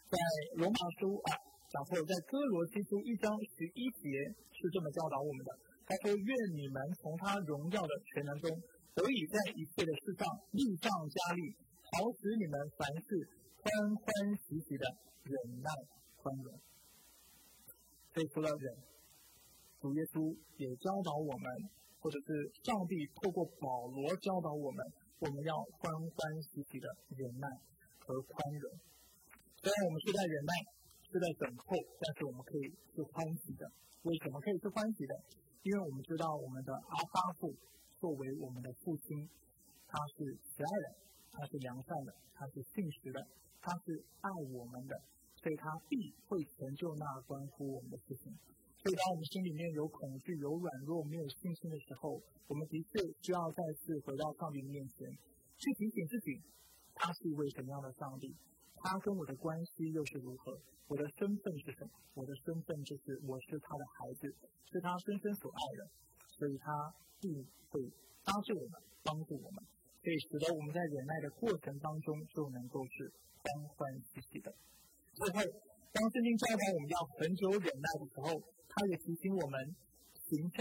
[0.06, 0.14] 在
[0.62, 1.30] 罗马书啊，
[1.74, 4.06] 讲错了，在哥罗西书一章十一节
[4.54, 5.50] 是这么教导我们的。
[5.90, 8.46] 他说：“愿你们从他荣耀的全能中，
[8.94, 10.22] 得以在一切的事上
[10.54, 11.42] 力上加力，
[11.82, 13.08] 好使你们凡事
[13.58, 14.06] 欢欢
[14.46, 14.86] 喜喜的
[15.26, 15.34] 忍
[15.66, 15.68] 耐
[16.22, 16.54] 宽容。”
[18.14, 18.64] 所以除了忍，
[19.80, 21.46] 主耶稣也教导我们。
[21.98, 22.30] 或者是
[22.62, 24.78] 上帝透过保罗教导我们，
[25.18, 25.50] 我们要
[25.82, 27.44] 欢欢喜喜的忍耐
[27.98, 28.70] 和宽容。
[29.58, 30.52] 虽然我们是在忍耐，
[31.10, 33.66] 是在等候，但是我们可以是欢喜的。
[34.06, 35.12] 为什么可以是欢喜的？
[35.66, 37.50] 因为我们知道我们的阿巴父
[37.98, 39.26] 作为我们的父亲，
[39.90, 40.86] 他是慈爱的，
[41.34, 43.18] 他是良善的，他是信实的，
[43.58, 44.94] 他是爱我们的，
[45.34, 48.30] 所以他必会成就那关乎我们的事情。
[48.78, 55.10] 所以，当我们心里面有恐惧、有软弱、没有信心的时候，我们的确需要再次回到上帝面前，
[55.58, 56.40] 去提醒自己，
[56.94, 58.34] 他是一位什么样的上帝，
[58.76, 61.90] 他跟我的关系又是如何，我的身份是什么？
[62.14, 64.26] 我的身份就是我是他的孩子，
[64.70, 65.90] 是他深深所爱的，
[66.38, 66.70] 所以他
[67.20, 67.28] 必
[67.70, 67.82] 会
[68.24, 69.62] 帮助我们，帮助我们，
[70.02, 73.12] 可以使得我们在忍耐的过程当中就能够是
[73.42, 74.54] 欢欢喜喜的。
[75.14, 75.42] 最后，
[75.90, 79.56] 当圣经教导我们要恒久忍耐的时候，他也提醒我们
[80.28, 80.60] 行善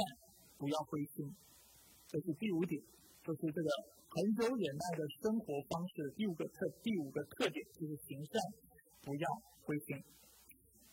[0.57, 1.35] 不要灰心，
[2.07, 2.81] 这是第五点，
[3.23, 3.69] 就是这个
[4.07, 6.09] 恒久忍耐的生活方式。
[6.15, 8.39] 第五个特第五个特点就是行善
[9.03, 9.27] 不要
[9.61, 9.99] 灰心。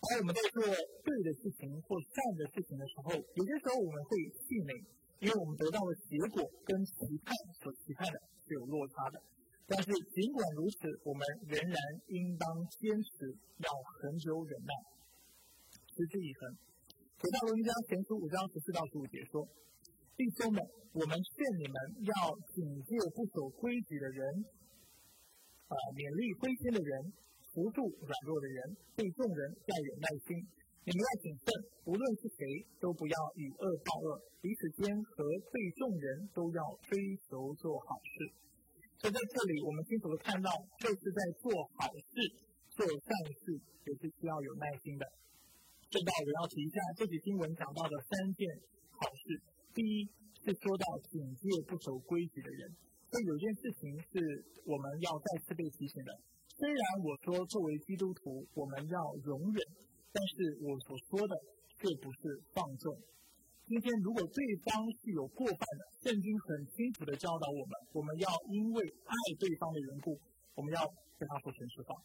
[0.02, 4.74] 当我们在做对的事情或善的事情的时候，有些时候我们会气馁，
[5.20, 9.22] 因为我们得到的结果跟期盼所期盼的是有落差的。
[9.66, 11.76] 但是尽管如此，我们仍然
[12.08, 13.32] 应当坚持
[13.64, 14.72] 要恒久忍耐，
[15.88, 16.52] 持之以恒。
[17.16, 19.40] 回到罗尼迦前书五章十四到十五节说
[20.20, 20.60] ：“弟兄们，
[20.92, 22.12] 我们劝你们要
[22.52, 24.20] 警戒不守规矩的人，
[25.72, 26.92] 啊，勉励灰心的人，
[27.56, 30.36] 扶助软弱的人，对众人要有耐心。
[30.84, 31.48] 你们要谨慎，
[31.88, 32.44] 无论是谁，
[32.76, 38.44] 都不要以恶报恶，彼此间和对众人都要追求做好事。
[39.04, 40.48] 所以在这里，我们清楚的看到，
[40.80, 42.16] 就是在做好事、
[42.72, 43.52] 做善事，
[43.84, 45.04] 也是需要有耐心的。”
[45.92, 48.48] 这道我要提一下，这几经文讲到的三件
[48.96, 49.44] 好事。
[49.76, 50.08] 第一
[50.40, 52.72] 是说到警戒不守规矩的人，
[53.12, 54.16] 所以有件事情是
[54.64, 56.10] 我们要再次被提醒的。
[56.56, 59.60] 虽然我说作为基督徒我们要容忍，
[60.16, 61.36] 但是我所说的
[61.76, 62.96] 却不是放纵。
[63.64, 70.20] 今天如果对方是有过犯的，圣经很清楚的教导我们，我们要因为爱对方的缘故，
[70.52, 70.84] 我们要
[71.16, 71.96] 跟他说诚实话。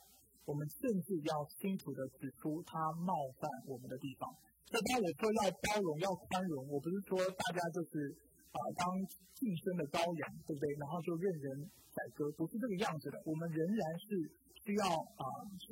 [0.48, 4.32] 我们甚至要清楚的指出他冒犯我们的地方。
[4.72, 8.08] 所以当我说要包容、要宽容，我不是说大家就是
[8.56, 8.96] 啊当
[9.36, 10.66] 晋升的羔羊，对不对？
[10.80, 13.20] 然后就任人宰割，不是这个样子的。
[13.28, 14.16] 我们仍然是
[14.64, 15.24] 需要啊
[15.60, 15.68] 是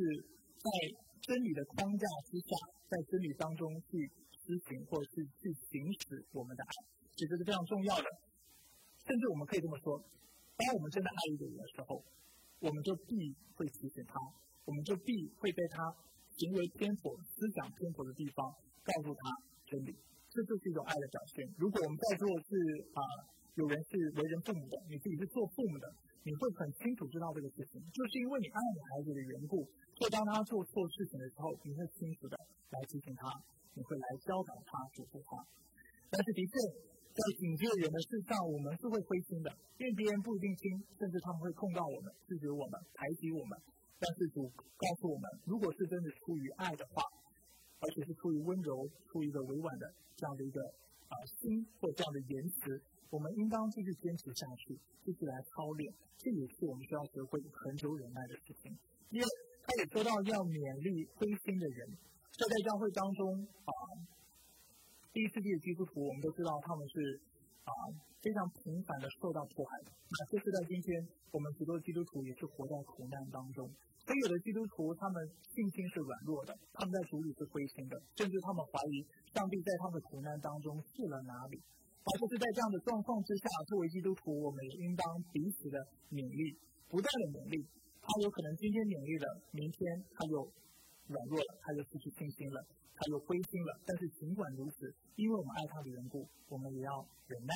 [0.60, 0.68] 在
[1.24, 2.52] 真理的框架之下，
[2.92, 4.04] 在真理当中去
[4.48, 6.72] 施行或者是去行使我们的爱，
[7.12, 8.08] 这是非常重要的。
[9.04, 10.00] 甚至我们可以这么说：
[10.56, 12.00] 当我们真的爱一个人的时候，
[12.64, 14.16] 我们就必会提醒他。
[14.64, 15.80] 我们就必会被他
[16.36, 18.52] 行为偏颇、思想偏颇的地方
[18.84, 19.20] 告诉他
[19.66, 19.96] 真理，
[20.30, 21.48] 这就是一种爱的表现。
[21.58, 22.56] 如果我们在座是
[22.96, 23.00] 啊
[23.56, 25.88] 有人是为人父母的，你自己是做父母的，
[26.28, 29.64] 你会很清楚知道这个事情，就是因为你爱你孩子的缘故，
[29.96, 32.36] 所以当他做错事情的时候，你会清楚的
[32.68, 33.32] 来提醒他，
[33.72, 35.40] 你会来教导他、嘱咐他。
[36.12, 36.52] 但是的确，
[37.16, 39.48] 在警戒人的事上，我们是会灰心的，
[39.80, 43.56] 因为别人不一定听，甚至他们会控告我们、拒绝我们、排挤我们。
[43.96, 47.00] 但是主告诉我们，如果是真的出于爱的话，
[47.80, 49.88] 而且是出于温柔、出于一个委婉的
[50.20, 50.60] 这样的一个
[51.08, 52.82] 啊心或这样的言辞。
[53.10, 58.78] 我们应当继续坚持下去，继续来操练，这也是我们需要学会恒久忍耐的事情。
[59.10, 59.26] 第二
[59.64, 61.88] 他也说到要勉励灰心的人，
[62.36, 63.72] 在在教会当中啊，
[65.14, 67.20] 第一世纪的基督徒，我们都知道他们是
[67.68, 67.92] 啊
[68.24, 69.72] 非常频繁的受到迫害。
[69.88, 70.88] 那就是在今天，
[71.32, 73.68] 我们许多基督徒也是活在苦难当中。
[74.08, 79.04] 所以有的基督徒，他们信心是软弱的，他们在主里是灰心的，甚至他们怀疑
[79.36, 81.60] 上帝在他们的苦难当中去了哪里。
[82.08, 85.04] 而就是在这样的状况之下，作为基督徒，我们也应当
[85.36, 85.76] 彼此的
[86.08, 86.56] 勉励，
[86.88, 87.68] 不断的勉励。
[88.00, 89.84] 他有可能今天勉励了，明天
[90.16, 90.40] 他又
[91.08, 92.60] 软弱了，他就失去信心了，
[92.96, 93.72] 他就灰心了。
[93.88, 96.92] 但是尽管如此，因为我们爱他的缘故，我们也要
[97.28, 97.54] 忍耐，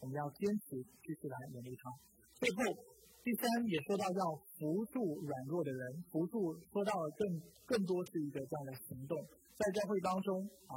[0.00, 1.90] 我们要坚持继续来勉励他。
[2.38, 2.74] 最后，
[3.22, 4.22] 第三也说到要
[4.58, 7.22] 扶助软弱的人，扶助说到了更
[7.64, 9.16] 更多是一个这样的行动，
[9.54, 10.74] 在教会当中啊，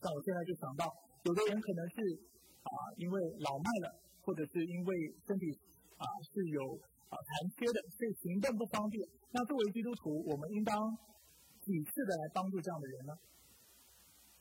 [0.00, 0.88] 像我现在就想到，
[1.24, 2.30] 有的人可能是。
[2.62, 3.90] 啊，因为老迈了，
[4.22, 4.94] 或者是因为
[5.26, 5.50] 身体
[5.98, 6.62] 啊是有
[7.10, 7.26] 啊残
[7.58, 9.02] 缺的，所以行动不方便。
[9.34, 10.78] 那作为基督徒，我们应当
[11.62, 13.14] 几次的来帮助这样的人呢？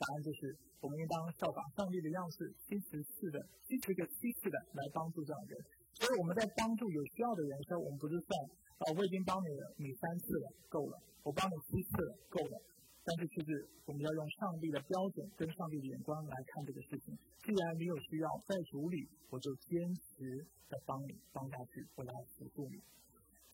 [0.02, 5.62] 答案就是，我们应当效法上帝的样式，七十次的、七十个七次的来帮助这样的人。
[5.94, 8.34] 所以我们在帮助有需要的人的时候，我们不是算
[8.82, 12.58] 啊，我已经帮你了，你三次了，够了；我帮你七次了，够了。
[13.04, 17.14] 但是，其实我们要用上帝的标准跟上帝的眼光来看这个事情。
[17.44, 22.82] 既然你有需要在主里，我就坚持的帮你帮下去，我来辅助你。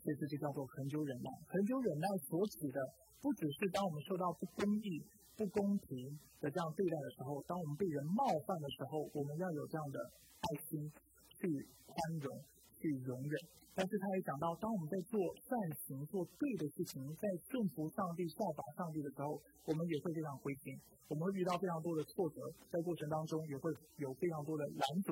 [0.08, 1.28] 所以这就叫做恒久忍耐。
[1.52, 2.80] 恒久忍耐所指的，
[3.20, 5.04] 不只是当我们受到不公义、
[5.36, 10.00] 不公平的这样对待的时候，当我们被人冒犯的时候，我们要有这样的
[10.40, 10.80] 爱心
[11.28, 11.44] 去
[11.84, 12.32] 宽容、
[12.80, 13.36] 去容忍。
[13.76, 19.36] 但是他也讲到，当我们在做善行、做对的事情，在顺服上帝、效法上帝的时候，
[19.68, 20.72] 我们也会非常灰心，
[21.12, 22.40] 我们会遇到非常多的挫折，
[22.72, 25.12] 在过程当中也会有非常多的拦阻。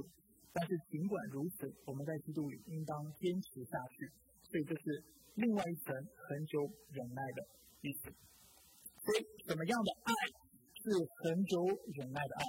[0.55, 4.07] 但是尽管如此，我们在基督里应当坚持下去。
[4.55, 5.03] 所以这是
[5.35, 7.43] 另外一层很久忍耐的
[7.83, 8.07] 意思。
[9.03, 10.11] 所以什么样的爱
[10.79, 11.59] 是很久
[11.91, 12.43] 忍耐的爱？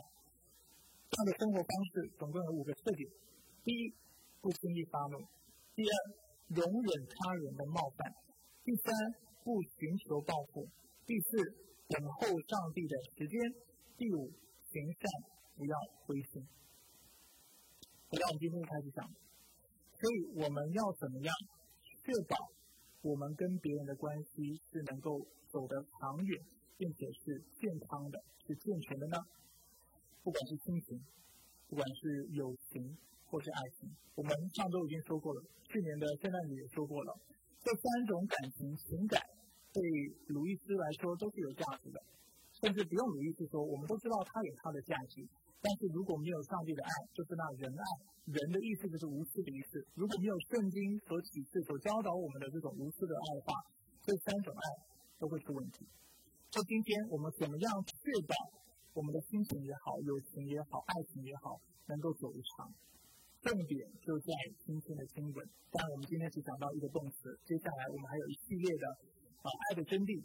[1.11, 3.11] 这样的生活方式总共有五个特点：
[3.65, 3.91] 第一，
[4.41, 5.19] 不轻易发怒。
[5.75, 5.95] 第二，
[6.55, 8.07] 容忍他人的冒犯；
[8.63, 8.95] 第三，
[9.43, 10.63] 不寻求报复；
[11.11, 11.43] 第四，
[11.91, 13.35] 等候上帝的时间；
[13.99, 14.31] 第五，
[14.71, 15.11] 行善
[15.57, 15.75] 不要
[16.07, 16.47] 灰心。
[18.07, 19.03] 回到我们今天开始讲，
[19.99, 21.35] 所以我们要怎么样
[22.07, 22.37] 确保
[23.03, 26.41] 我们跟别人的关系是能够走得长远，
[26.79, 29.19] 并且是健康的、是健全的呢？
[30.23, 31.03] 不管是亲情，
[31.67, 32.97] 不管是友情。
[33.29, 37.13] 或是爱情，我们上周已经说过了，去年的圣诞节也说过了。
[37.59, 39.21] 这三种感情情感
[39.73, 39.83] 对
[40.29, 42.01] 鲁伊斯来说都是有价值的，
[42.53, 45.27] 甚至不用鲁伊斯说，我们都知道它有它的价值。
[45.63, 47.85] 但是如果没有上帝的爱，就是那仁爱，
[48.31, 49.83] 人的意思就是无私的意思。
[49.95, 53.53] 如果没有圣经所启示、所教导我们的这种无私的爱的话，
[54.05, 54.65] 这三种爱
[55.19, 55.87] 都会出问题。
[56.51, 57.95] 就今天我们怎么样确
[58.29, 58.33] 保
[58.95, 62.71] 我们的亲情也好、友情也好、爱情也好，能够走一场？
[63.43, 64.33] 重点就在
[64.65, 65.37] 今天的经文，
[65.71, 68.85] 当然我们今天只讲到一个动词，接下来我们还有一系列的
[69.43, 70.19] 啊爱的真谛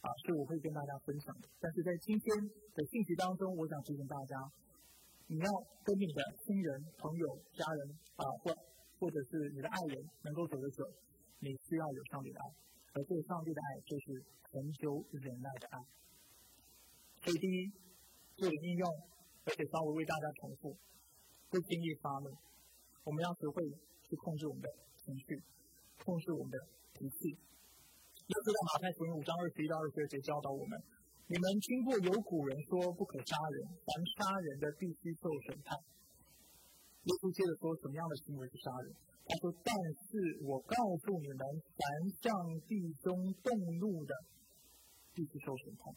[0.00, 1.48] 啊，是我会跟大家分享的。
[1.60, 4.38] 但是在今天的信息当中，我想提醒大家，
[5.32, 5.48] 你要
[5.82, 7.24] 跟你的亲人、朋友、
[7.56, 7.88] 家人
[8.20, 8.52] 啊，或
[9.00, 10.84] 或者是你的爱人能够走得久，
[11.40, 12.44] 你需要有上帝的爱，
[12.92, 15.80] 而这个上帝的爱就是恒久忍耐的爱。
[17.24, 17.72] 所以第一，
[18.36, 18.84] 做应用，
[19.48, 20.76] 而且稍微为大家重复，
[21.48, 22.28] 不轻易发怒。
[23.04, 23.64] 我们要学会
[24.04, 24.68] 去控制我们的
[25.00, 25.40] 情绪，
[26.04, 26.58] 控制我们的
[26.92, 27.32] 脾气。
[27.32, 30.78] 要知道马太福音五章二十一到二十二节教导我们：
[31.32, 33.88] 你们听过有古人说不可杀人，凡
[34.20, 35.72] 杀人的必须受审判。
[35.80, 38.92] 耶稣接着说什么样的行为是杀人？
[39.24, 40.12] 他说：但是
[40.44, 41.40] 我告诉你们，
[41.72, 41.80] 凡
[42.20, 42.28] 向
[42.68, 43.48] 弟兄动
[43.80, 44.12] 怒的，
[45.16, 45.96] 必须受审判。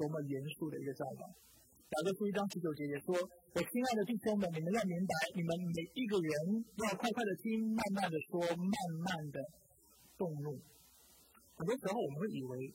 [0.00, 1.28] 多么严肃的一个教导！
[1.28, 3.12] 雅各书一章十九节也说
[3.52, 6.32] ：“我亲爱的弟兄们，你们要明白，你们每一个人
[6.88, 9.36] 要快快的听，慢慢的说，慢慢的
[10.16, 10.56] 动怒。
[11.52, 12.72] 很多时候我们会以为，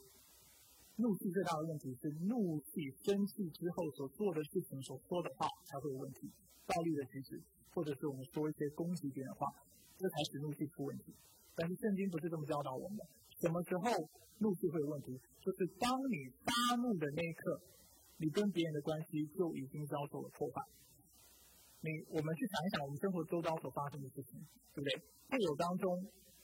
[0.95, 6.29] 怒气最大的问题是怒气生气之后所做的事情、所说的话才会有问题，
[6.67, 7.41] 暴力的举止，
[7.73, 9.49] 或者是我们说一些攻击别人的话，
[9.97, 11.11] 这才使怒气出问题。
[11.55, 13.03] 但是圣经不是这么教导我们的。
[13.41, 13.89] 什么时候
[14.37, 15.17] 怒气会有问题？
[15.41, 17.59] 就是当你发怒的那一刻，
[18.17, 20.61] 你跟别人的关系就已经遭受了破坏。
[21.81, 24.37] 你我们去想一想，我们生活周遭所发生的事情，
[24.77, 24.93] 对不对？
[25.33, 25.89] 会友当中，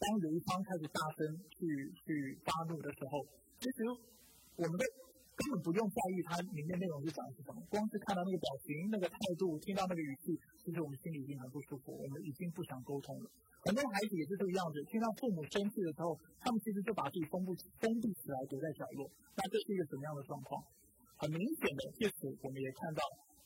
[0.01, 3.21] 当有一方开始大声去去发怒的时候，
[3.61, 4.09] 其实。
[4.60, 4.84] 我们都
[5.39, 13.32] 根本不用在意它里面内容是讲的是什么，光是看到那个表情、那个态度、听到那个语气，其实我们心里已经很不舒服，我们已经不想沟通了。
[13.64, 16.12] 很多孩子也是这个样子，听到父母生气的时候，
[16.43, 19.07] 他们其实就把自己封闭封闭起来，躲在角落。
[19.39, 20.60] 那这是一个什么样的状况？
[21.16, 22.99] 很明显的，借此我们也看到，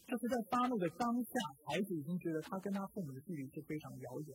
[0.10, 1.34] 就是在发怒的当下，
[1.70, 4.34] 孩子已经觉得他跟他父母的距离是非常遥远。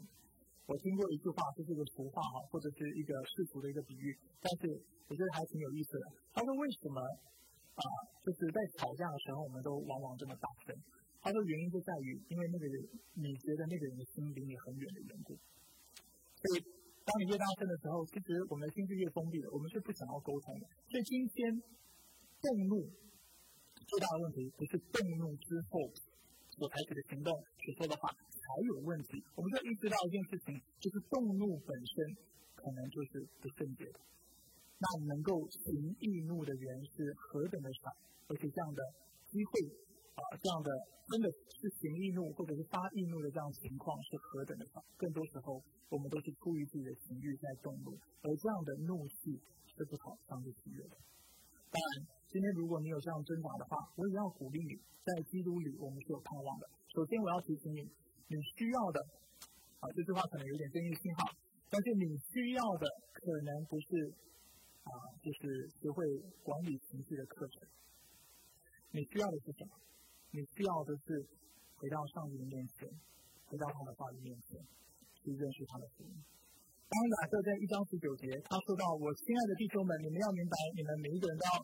[0.68, 4.68] 我听过一句话，这是个俗话哈，或者是一个世俗的一个比喻，但是
[5.08, 6.04] 我觉得还挺有意思的。
[6.36, 7.82] 他说为什么啊，
[8.20, 10.76] 就是在吵架的时候，我们都往往这么大声？
[11.24, 12.76] 他说原因就在于，因为那个人
[13.16, 15.32] 你觉得那个人的心离你很远的缘故。
[16.36, 16.60] 所以
[17.00, 20.68] 当你越大声的时候，其实我们的心是越封闭的，我们是不想要沟通的。
[20.92, 21.48] 所以今天
[22.44, 22.84] 动怒
[23.88, 25.80] 最大的问题，不是动怒之后
[26.58, 27.30] 所采取的行动
[27.62, 28.10] 所说的话。
[28.48, 31.94] 才有问题，我们就意识到一件事情，就是动怒本身
[32.56, 34.00] 可能就是不圣洁的。
[34.80, 35.68] 那能够行
[36.00, 37.92] 易怒的人是何等的少，
[38.28, 38.80] 而且这样的
[39.28, 39.52] 机会
[40.16, 40.70] 啊，这样的
[41.12, 44.80] 真的是行易怒或者是发易怒的这样情况是何等的少。
[44.96, 45.60] 更多时候，
[45.92, 47.92] 我们都是出于自己的情欲在动怒，
[48.22, 49.36] 而这样的怒气
[49.76, 50.96] 是不讨上帝喜悦的。
[51.68, 56.68] 当然，今天如果你有这样挣扎的话，我也要鼓励你，在基督里我们是有盼望的。
[56.92, 57.80] 首先，我要提醒你。
[58.28, 59.00] 你需要的，
[59.80, 61.32] 啊，这句话可能有点争议性哈，
[61.72, 62.84] 但是你需要的
[63.16, 64.12] 可能不是，
[64.84, 64.92] 啊，
[65.24, 66.04] 就是学会
[66.44, 67.64] 管理情绪的课程。
[68.92, 69.72] 你需要的是什么？
[70.36, 71.24] 你需要的是
[71.80, 72.84] 回到上帝的面前，
[73.48, 74.60] 回到他的话语面前，
[75.16, 76.12] 去认识他的福音。
[76.92, 81.56] 当亚瑟在一章十九节，他说到：“我亲爱的弟兄们，你们要明白，你们每一个人都要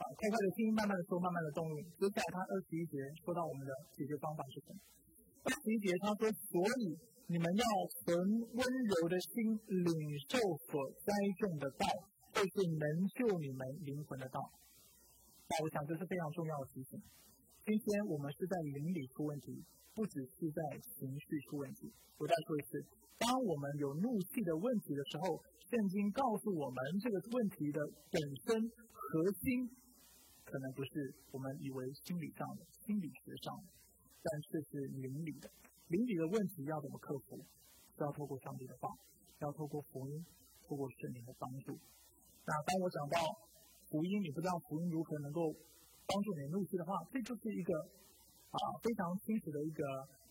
[0.00, 4.80] 啊，快快的听，慢慢的说，慢慢的动力。”接下来他二十一节说到我们的解决方法是什么？
[5.44, 6.96] 二十一节他说：“所以
[7.28, 7.64] 你们要
[8.00, 8.16] 存
[8.56, 9.92] 温柔的心，领
[10.24, 10.40] 受
[10.72, 11.12] 所栽
[11.44, 11.84] 种的道，
[12.32, 14.40] 就是能救你们灵魂的道。”
[15.52, 16.96] 那我想这是非常重要的提醒。
[17.60, 19.52] 今天我们是在灵里出问题，
[19.92, 20.60] 不只是在
[20.96, 21.92] 情绪出问题。
[22.16, 22.80] 我再说一次，
[23.18, 25.36] 当我们有怒气的问题的时候，
[25.68, 29.68] 圣经告诉我们这个问题的本身核心，
[30.50, 30.90] 可能不是
[31.30, 33.70] 我们以为心理上的、心理学上的。
[34.18, 35.48] 但这是邻里的，
[35.88, 37.38] 邻里的问题要怎么克服？
[37.96, 38.90] 是要透过上帝的话，
[39.40, 40.24] 要透过福音，
[40.66, 41.78] 透过圣灵的帮助。
[42.44, 43.16] 那当我讲到
[43.88, 45.54] 福音，你不知道福音如何能够
[46.04, 47.72] 帮助你入世的话，这就是一个
[48.50, 49.84] 啊非常清楚的一个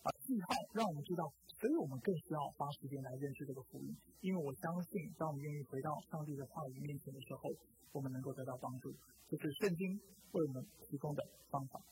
[0.03, 1.23] 啊信号，让我们知道，
[1.59, 3.91] 所以我们更需要花时间来认识这个福音。
[4.21, 7.51] 因为我相信，当我们愿意回到上帝的话语面前的时候，
[7.91, 8.95] 我们能够得到帮助。
[9.27, 9.99] 这是圣经
[10.31, 11.83] 为我们提供的方法。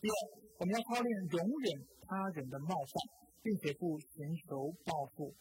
[0.00, 0.14] 第二，
[0.60, 1.66] 我们要操练容忍
[2.06, 2.94] 他人的冒犯，
[3.42, 5.34] 并且不寻求报复。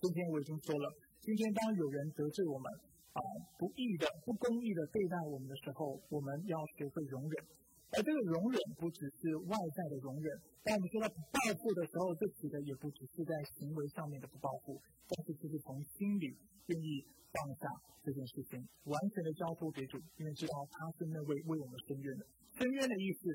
[0.00, 0.90] 今天我已经说了，
[1.22, 2.66] 今天当有人得罪我们，
[3.12, 3.22] 啊，
[3.58, 7.44] 不义的、不公义的对待我们的时候，我们要学会容忍。
[7.92, 10.26] 而这个容忍不只是外在的容忍，
[10.62, 16.30] 当我们说到不报复的时候，这指的也不只是在行为上面的不报复，但是就是从心里
[16.70, 17.02] 愿意
[17.34, 17.66] 放下
[18.02, 22.26] 这件事情，完全的交托给主，因为知道他是那位为我们伸冤的。
[22.58, 23.28] 伸冤的意思。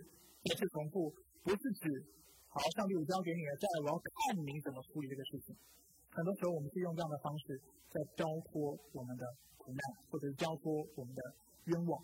[0.45, 1.10] 再次重复，
[1.41, 1.89] 不是指
[2.53, 5.58] 好，上帝我交给你了，再我要看你怎么处理这个事情。
[6.14, 9.26] 很多时候我们是用这样的方式在交托我们的
[9.58, 11.22] 苦难，或者是交托我们的
[11.74, 11.97] 冤枉。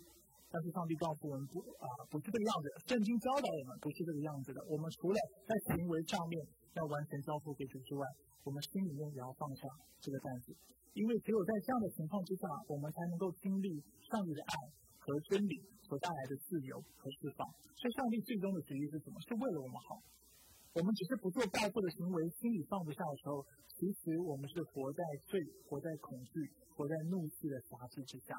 [0.52, 2.68] 但是上帝告诉我们不啊，不是这个样子。
[2.84, 4.60] 圣经教导我们不是这个样子的。
[4.68, 5.16] 我们除了
[5.48, 6.36] 在行为上面
[6.76, 8.04] 要完全交付给主之外，
[8.44, 9.64] 我们心里面也要放下
[9.98, 10.52] 这个担子，
[10.92, 13.80] 因为只有在这样的情况之下，我们才能够经历
[14.12, 14.54] 上帝的爱
[15.00, 15.56] 和真理。
[15.82, 17.44] 所带来的自由和释放，
[17.76, 19.20] 所以上帝最终的旨意是什么？
[19.20, 20.00] 是为了我们好。
[20.72, 25.38] 我们只是不做报复的行为，心里放不下的时候，其实我们是活在罪、
[25.68, 28.32] 活在恐惧、活在怒气的辖制之下。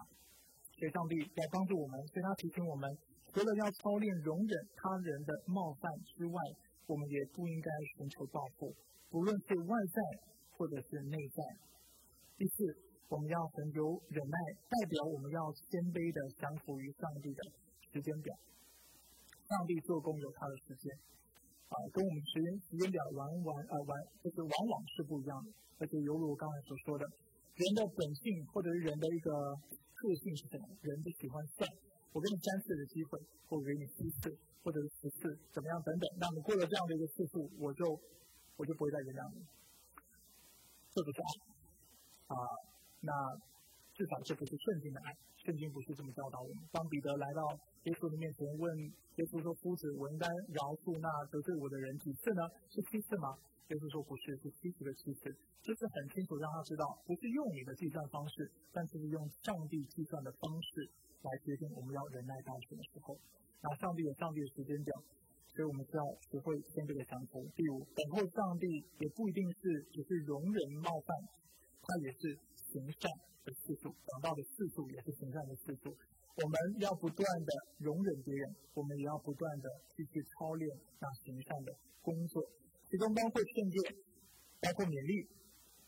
[0.78, 2.90] 所以上帝在帮助我们，所以他提醒我们，
[3.32, 6.38] 除了要操练容忍他人的冒犯之外，
[6.88, 8.74] 我们也不应该寻求报复，
[9.10, 9.98] 不论是外在
[10.58, 11.42] 或者是内在。
[12.38, 12.92] 第四。
[13.14, 17.46] 我们要很有忍耐，代表我们要谦卑的降服于上帝的
[17.94, 18.34] 时间表。
[19.46, 20.90] 上帝做工有他的时间，
[21.70, 25.54] 啊，跟我们时间时间表完完啊完，就是往往是不一样的。
[25.78, 27.06] 而且犹如我刚才所说的，
[27.56, 29.30] 人的本性或者是人的一个
[29.96, 30.68] 特性是什么？
[30.82, 31.70] 人就喜欢算，
[32.12, 36.10] 我给你三次的机会，或给你七次，或者是十次，怎么样等等。
[36.18, 37.86] 那你过了这样的一个次数，我就
[38.58, 39.46] 我就不会再原谅你。
[40.94, 41.30] 这不是爱
[42.34, 42.36] 啊，
[43.02, 43.12] 那
[43.94, 45.14] 至少这不是圣经的爱，
[45.46, 46.58] 圣经不是这么教导我们。
[46.72, 47.46] 当彼得来到
[47.86, 48.66] 耶稣的面前问
[49.16, 52.42] 耶稣说：“夫子，我应该饶恕那得罪我的人几次呢？
[52.74, 53.38] 是七次吗？”
[53.72, 55.30] 耶稣说不是，是七十个七次，
[55.62, 60.90] 就是很清楚让他知道，不是用你的计算方式，但是用上帝计算的方式
[61.22, 63.16] 来决定我们要忍耐到什么时候。
[63.62, 64.92] 那上帝有上帝的时间表，
[65.54, 67.46] 所以我们需要学会签这个相同。
[67.56, 68.68] 第五，等候上帝
[69.00, 71.16] 也不一定是只是容忍冒犯，
[71.80, 72.36] 他也是
[72.74, 73.06] 行善
[73.46, 75.94] 的次数，讲到的次数也是行善的次数。
[76.42, 80.66] 我们要不断的容忍别人，我们也要不断的继续操练
[80.98, 81.70] 那行善的
[82.02, 82.42] 工作。
[82.90, 83.78] 其中包括劝诫，
[84.58, 85.30] 包括勉励，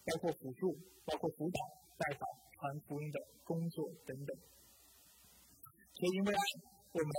[0.06, 1.58] 包括辅助，包括辅导、
[1.98, 4.38] 代导、传福音的工作等等。
[5.98, 6.30] 所以，因为，
[6.94, 7.14] 我们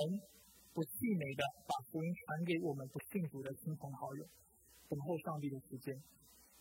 [0.70, 4.22] 不气馁的把福音传给我们不信主的亲朋好友，
[4.86, 5.98] 等候上帝的时间，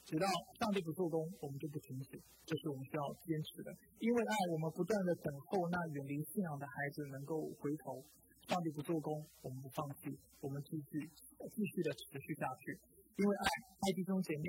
[0.05, 0.29] 直到
[0.61, 2.21] 上帝不做工，我们就不停止。
[2.45, 3.73] 这是我们需要坚持的。
[3.97, 8.05] 因为爱，我们不断的等候那远离信仰的孩子能够回头。
[8.45, 12.77] 上帝不做工，我们不放弃，我们继续继续的持续下去。
[13.17, 13.45] 因为爱
[13.81, 14.45] 爱弟兄姐妹，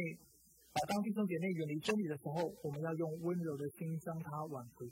[0.77, 4.85] 啊，当弟兄姐妹远离真理的时候，我们要用温柔的心将他挽回。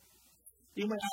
[0.72, 1.06] 因为爱，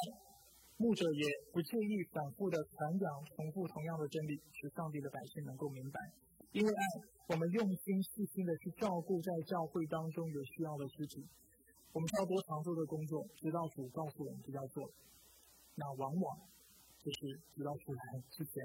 [0.79, 3.03] 牧者也不介意反复的传讲、
[3.35, 5.99] 重复同样的真理，使上帝的百姓能够明白。
[6.51, 6.83] 因为爱，
[7.31, 11.23] 我们用心细心的去照顾在教会当中有需要的肢体。
[11.93, 14.83] 我们要多常做的工作，直到主告诉我们要做。
[15.75, 16.37] 那往往
[16.99, 18.59] 就是直到出来之前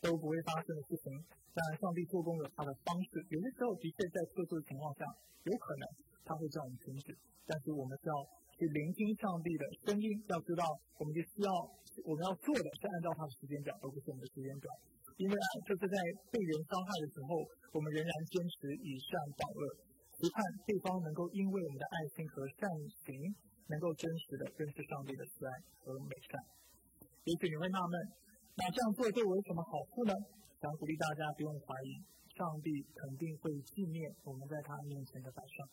[0.00, 1.10] 都不会发生的事情。
[1.54, 5.02] 当然，上帝做工有他的方式，有些时候的确在特殊的情况下，
[5.42, 5.88] 有可能
[6.24, 7.18] 他会叫我们停止。
[7.46, 8.14] 但是我们是要
[8.54, 10.62] 去聆听上帝的声音，要知道
[10.98, 11.50] 我们就需要
[12.06, 14.70] 我们要做的是按照他的时间表，而不是我们的时间表。
[15.16, 15.96] 因为啊，就是在
[16.34, 17.38] 被人伤害的时候，
[17.70, 19.60] 我们仍然坚持以善报恶，
[20.18, 22.66] 期盼对方能够因为我们的爱心和善
[23.06, 23.14] 行，
[23.70, 25.52] 能够真实的认识上帝的慈爱
[25.86, 26.34] 和美善。
[27.24, 27.94] 也许你会纳闷，
[28.58, 30.12] 那这样做对我有什么好处呢？
[30.58, 31.94] 想鼓励大家不用怀疑，
[32.34, 35.68] 上帝肯定会纪念我们在他面前的摆上。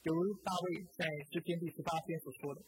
[0.00, 2.62] 比如大卫在诗篇第十八篇所说的：“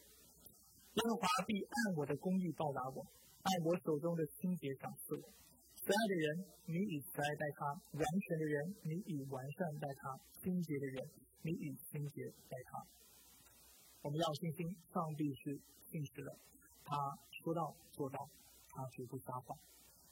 [0.93, 3.01] 耶和华必按我的公义报答我，
[3.41, 5.25] 按我手中的清洁赏赐我。
[5.81, 11.09] 慈爱的人，你以慈爱待他；完全的人，你以完善待他；清洁的人，
[11.41, 12.85] 你以清洁待他。”
[14.05, 14.61] 我们要信心，
[14.93, 15.57] 上帝是
[15.89, 16.37] 信实的，
[16.85, 16.93] 他
[17.41, 18.29] 说到做到，
[18.69, 19.57] 他绝不撒谎。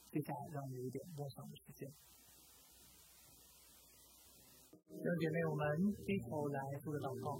[0.09, 1.85] 接下来，让我们有一点默想的时间。
[4.89, 5.65] 弟兄姐妹，我们
[6.01, 7.37] 低头来做个祷告。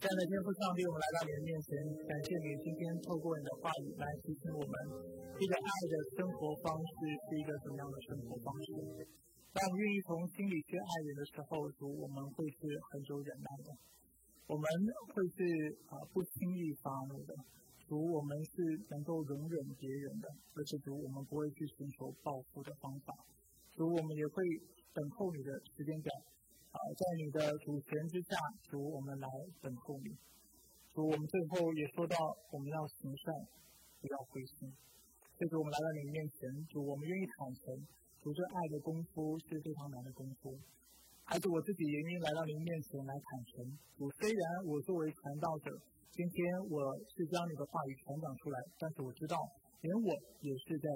[0.00, 1.76] 亲爱的天父上帝，我们来到你的面前，
[2.08, 4.74] 感谢你今天透过你的话语来提醒我们，
[5.42, 6.94] 这个爱的生活方式
[7.26, 8.70] 是一个怎么样的生活方式。
[9.50, 13.74] 当我们愿意从心里去爱人的时候，主我们会是很久忍耐的，
[14.46, 14.62] 我们
[15.10, 15.42] 会是
[15.90, 17.34] 啊不轻易发怒的。
[17.90, 18.54] 主，我们是
[18.94, 23.10] 能够容忍别人的，而且主，我们不会去寻求报复的方法。
[23.74, 24.46] 主，我们也会
[24.94, 26.08] 等候你的时间表，
[26.70, 28.38] 啊，在你的主权之下，
[28.70, 29.26] 主，我们来
[29.60, 30.14] 等候你。
[30.94, 32.14] 主，我们最后也说到，
[32.54, 33.34] 我们要行善，
[33.98, 34.70] 不要灰心。
[35.42, 36.38] 就是，我们来到你面前，
[36.70, 37.74] 主，我们愿意坦诚，
[38.22, 40.54] 主，这爱的功夫是非常难的功夫。
[41.26, 43.66] 还是我自己也愿意来到您面前来坦诚。
[43.98, 45.74] 主，虽然我作为传道者。
[46.14, 46.38] 今天
[46.70, 49.34] 我是将你的话语传讲出来，但是我知道，
[49.82, 50.14] 连我
[50.46, 50.86] 也是在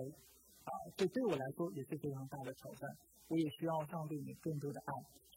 [0.62, 2.86] 啊，这对我来说也是非常大的挑战。
[3.26, 4.92] 我也需要上对你更多的爱，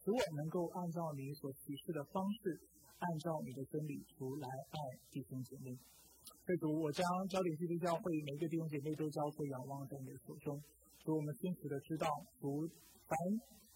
[0.06, 2.62] 使我能够按照你所启示的方式，
[3.02, 4.78] 按照你的真理出来爱
[5.10, 5.74] 弟兄姐妹。
[6.50, 10.58] 所以主，我将焦点基督教会每个弟兄姐妹都交付仰望在你的手中，
[10.98, 12.10] 使我们清楚的知道，
[12.42, 12.66] 主
[13.06, 13.14] 凡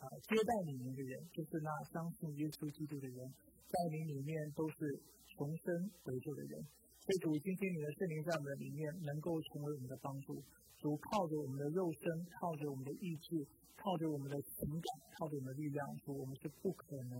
[0.01, 3.29] 啊接待你们的人，就是那相信耶稣基督的人，
[3.69, 5.13] 在你里面都是。
[5.33, 5.65] 重生
[6.05, 6.61] 得救的人，
[7.01, 10.37] 所以主今天你的圣灵在我们的里面，能够成为我们的帮助。
[10.77, 12.05] 主靠着我们的肉身，
[12.37, 13.41] 靠着我们的意志，
[13.73, 17.17] 靠着我们的情感，靠着我们的力量，主我们是不可能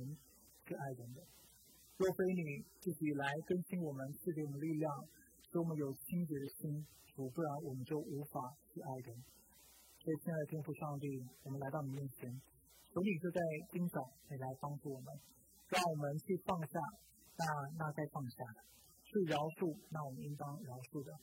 [0.62, 1.26] 去爱人的。
[1.98, 4.86] 若非你自己来更新我们，赐给我们力量，
[5.54, 6.82] 使我们有清洁的心，
[7.14, 8.42] 主不然我们就无法
[8.74, 9.14] 去爱人。
[10.02, 11.06] 所以，亲爱的天父上帝，
[11.46, 12.26] 我们来到你面前，
[12.90, 13.38] 求你就在
[13.70, 14.02] 今早
[14.34, 15.14] 你来帮助我们，
[15.70, 16.82] 让我们去放下。
[17.38, 17.46] 那
[17.78, 18.66] 那该放下的，
[19.06, 21.14] 是饶恕，那我们应当饶恕的。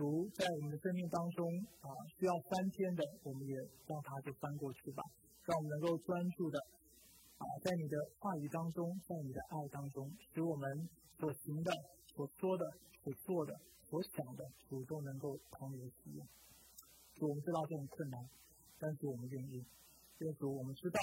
[0.00, 1.44] 如在我们的生命当中
[1.84, 3.52] 啊，需要翻篇的，我们也
[3.84, 5.04] 让它就翻过去吧。
[5.44, 6.56] 让我们能够专注的
[7.36, 11.70] 啊，在你的话语当中，在你的爱当中，使我们所行的、
[12.14, 12.64] 所说的、
[13.04, 13.52] 所做的、
[13.84, 16.22] 所想的，主都能够同你的喜悦。
[17.14, 18.18] 主，我们知道这种困难，
[18.78, 19.64] 但是我们愿意。
[20.20, 20.98] 耶稣，我们知道，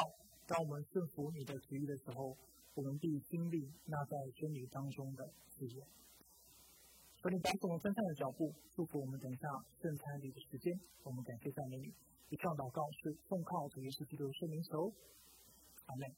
[0.47, 2.36] 当我们顺服你的旨意的时候，
[2.73, 5.86] 我们必经历那在真理当中的喜悦。
[7.21, 9.47] 求你帮助我们分散的脚步，祝福我们等下
[9.79, 10.73] 圣餐礼的时间。
[11.03, 11.93] 我们感谢赞美你。
[12.29, 14.91] 以上祷告是奉靠主耶稣基督圣名求，
[15.86, 16.15] 阿门。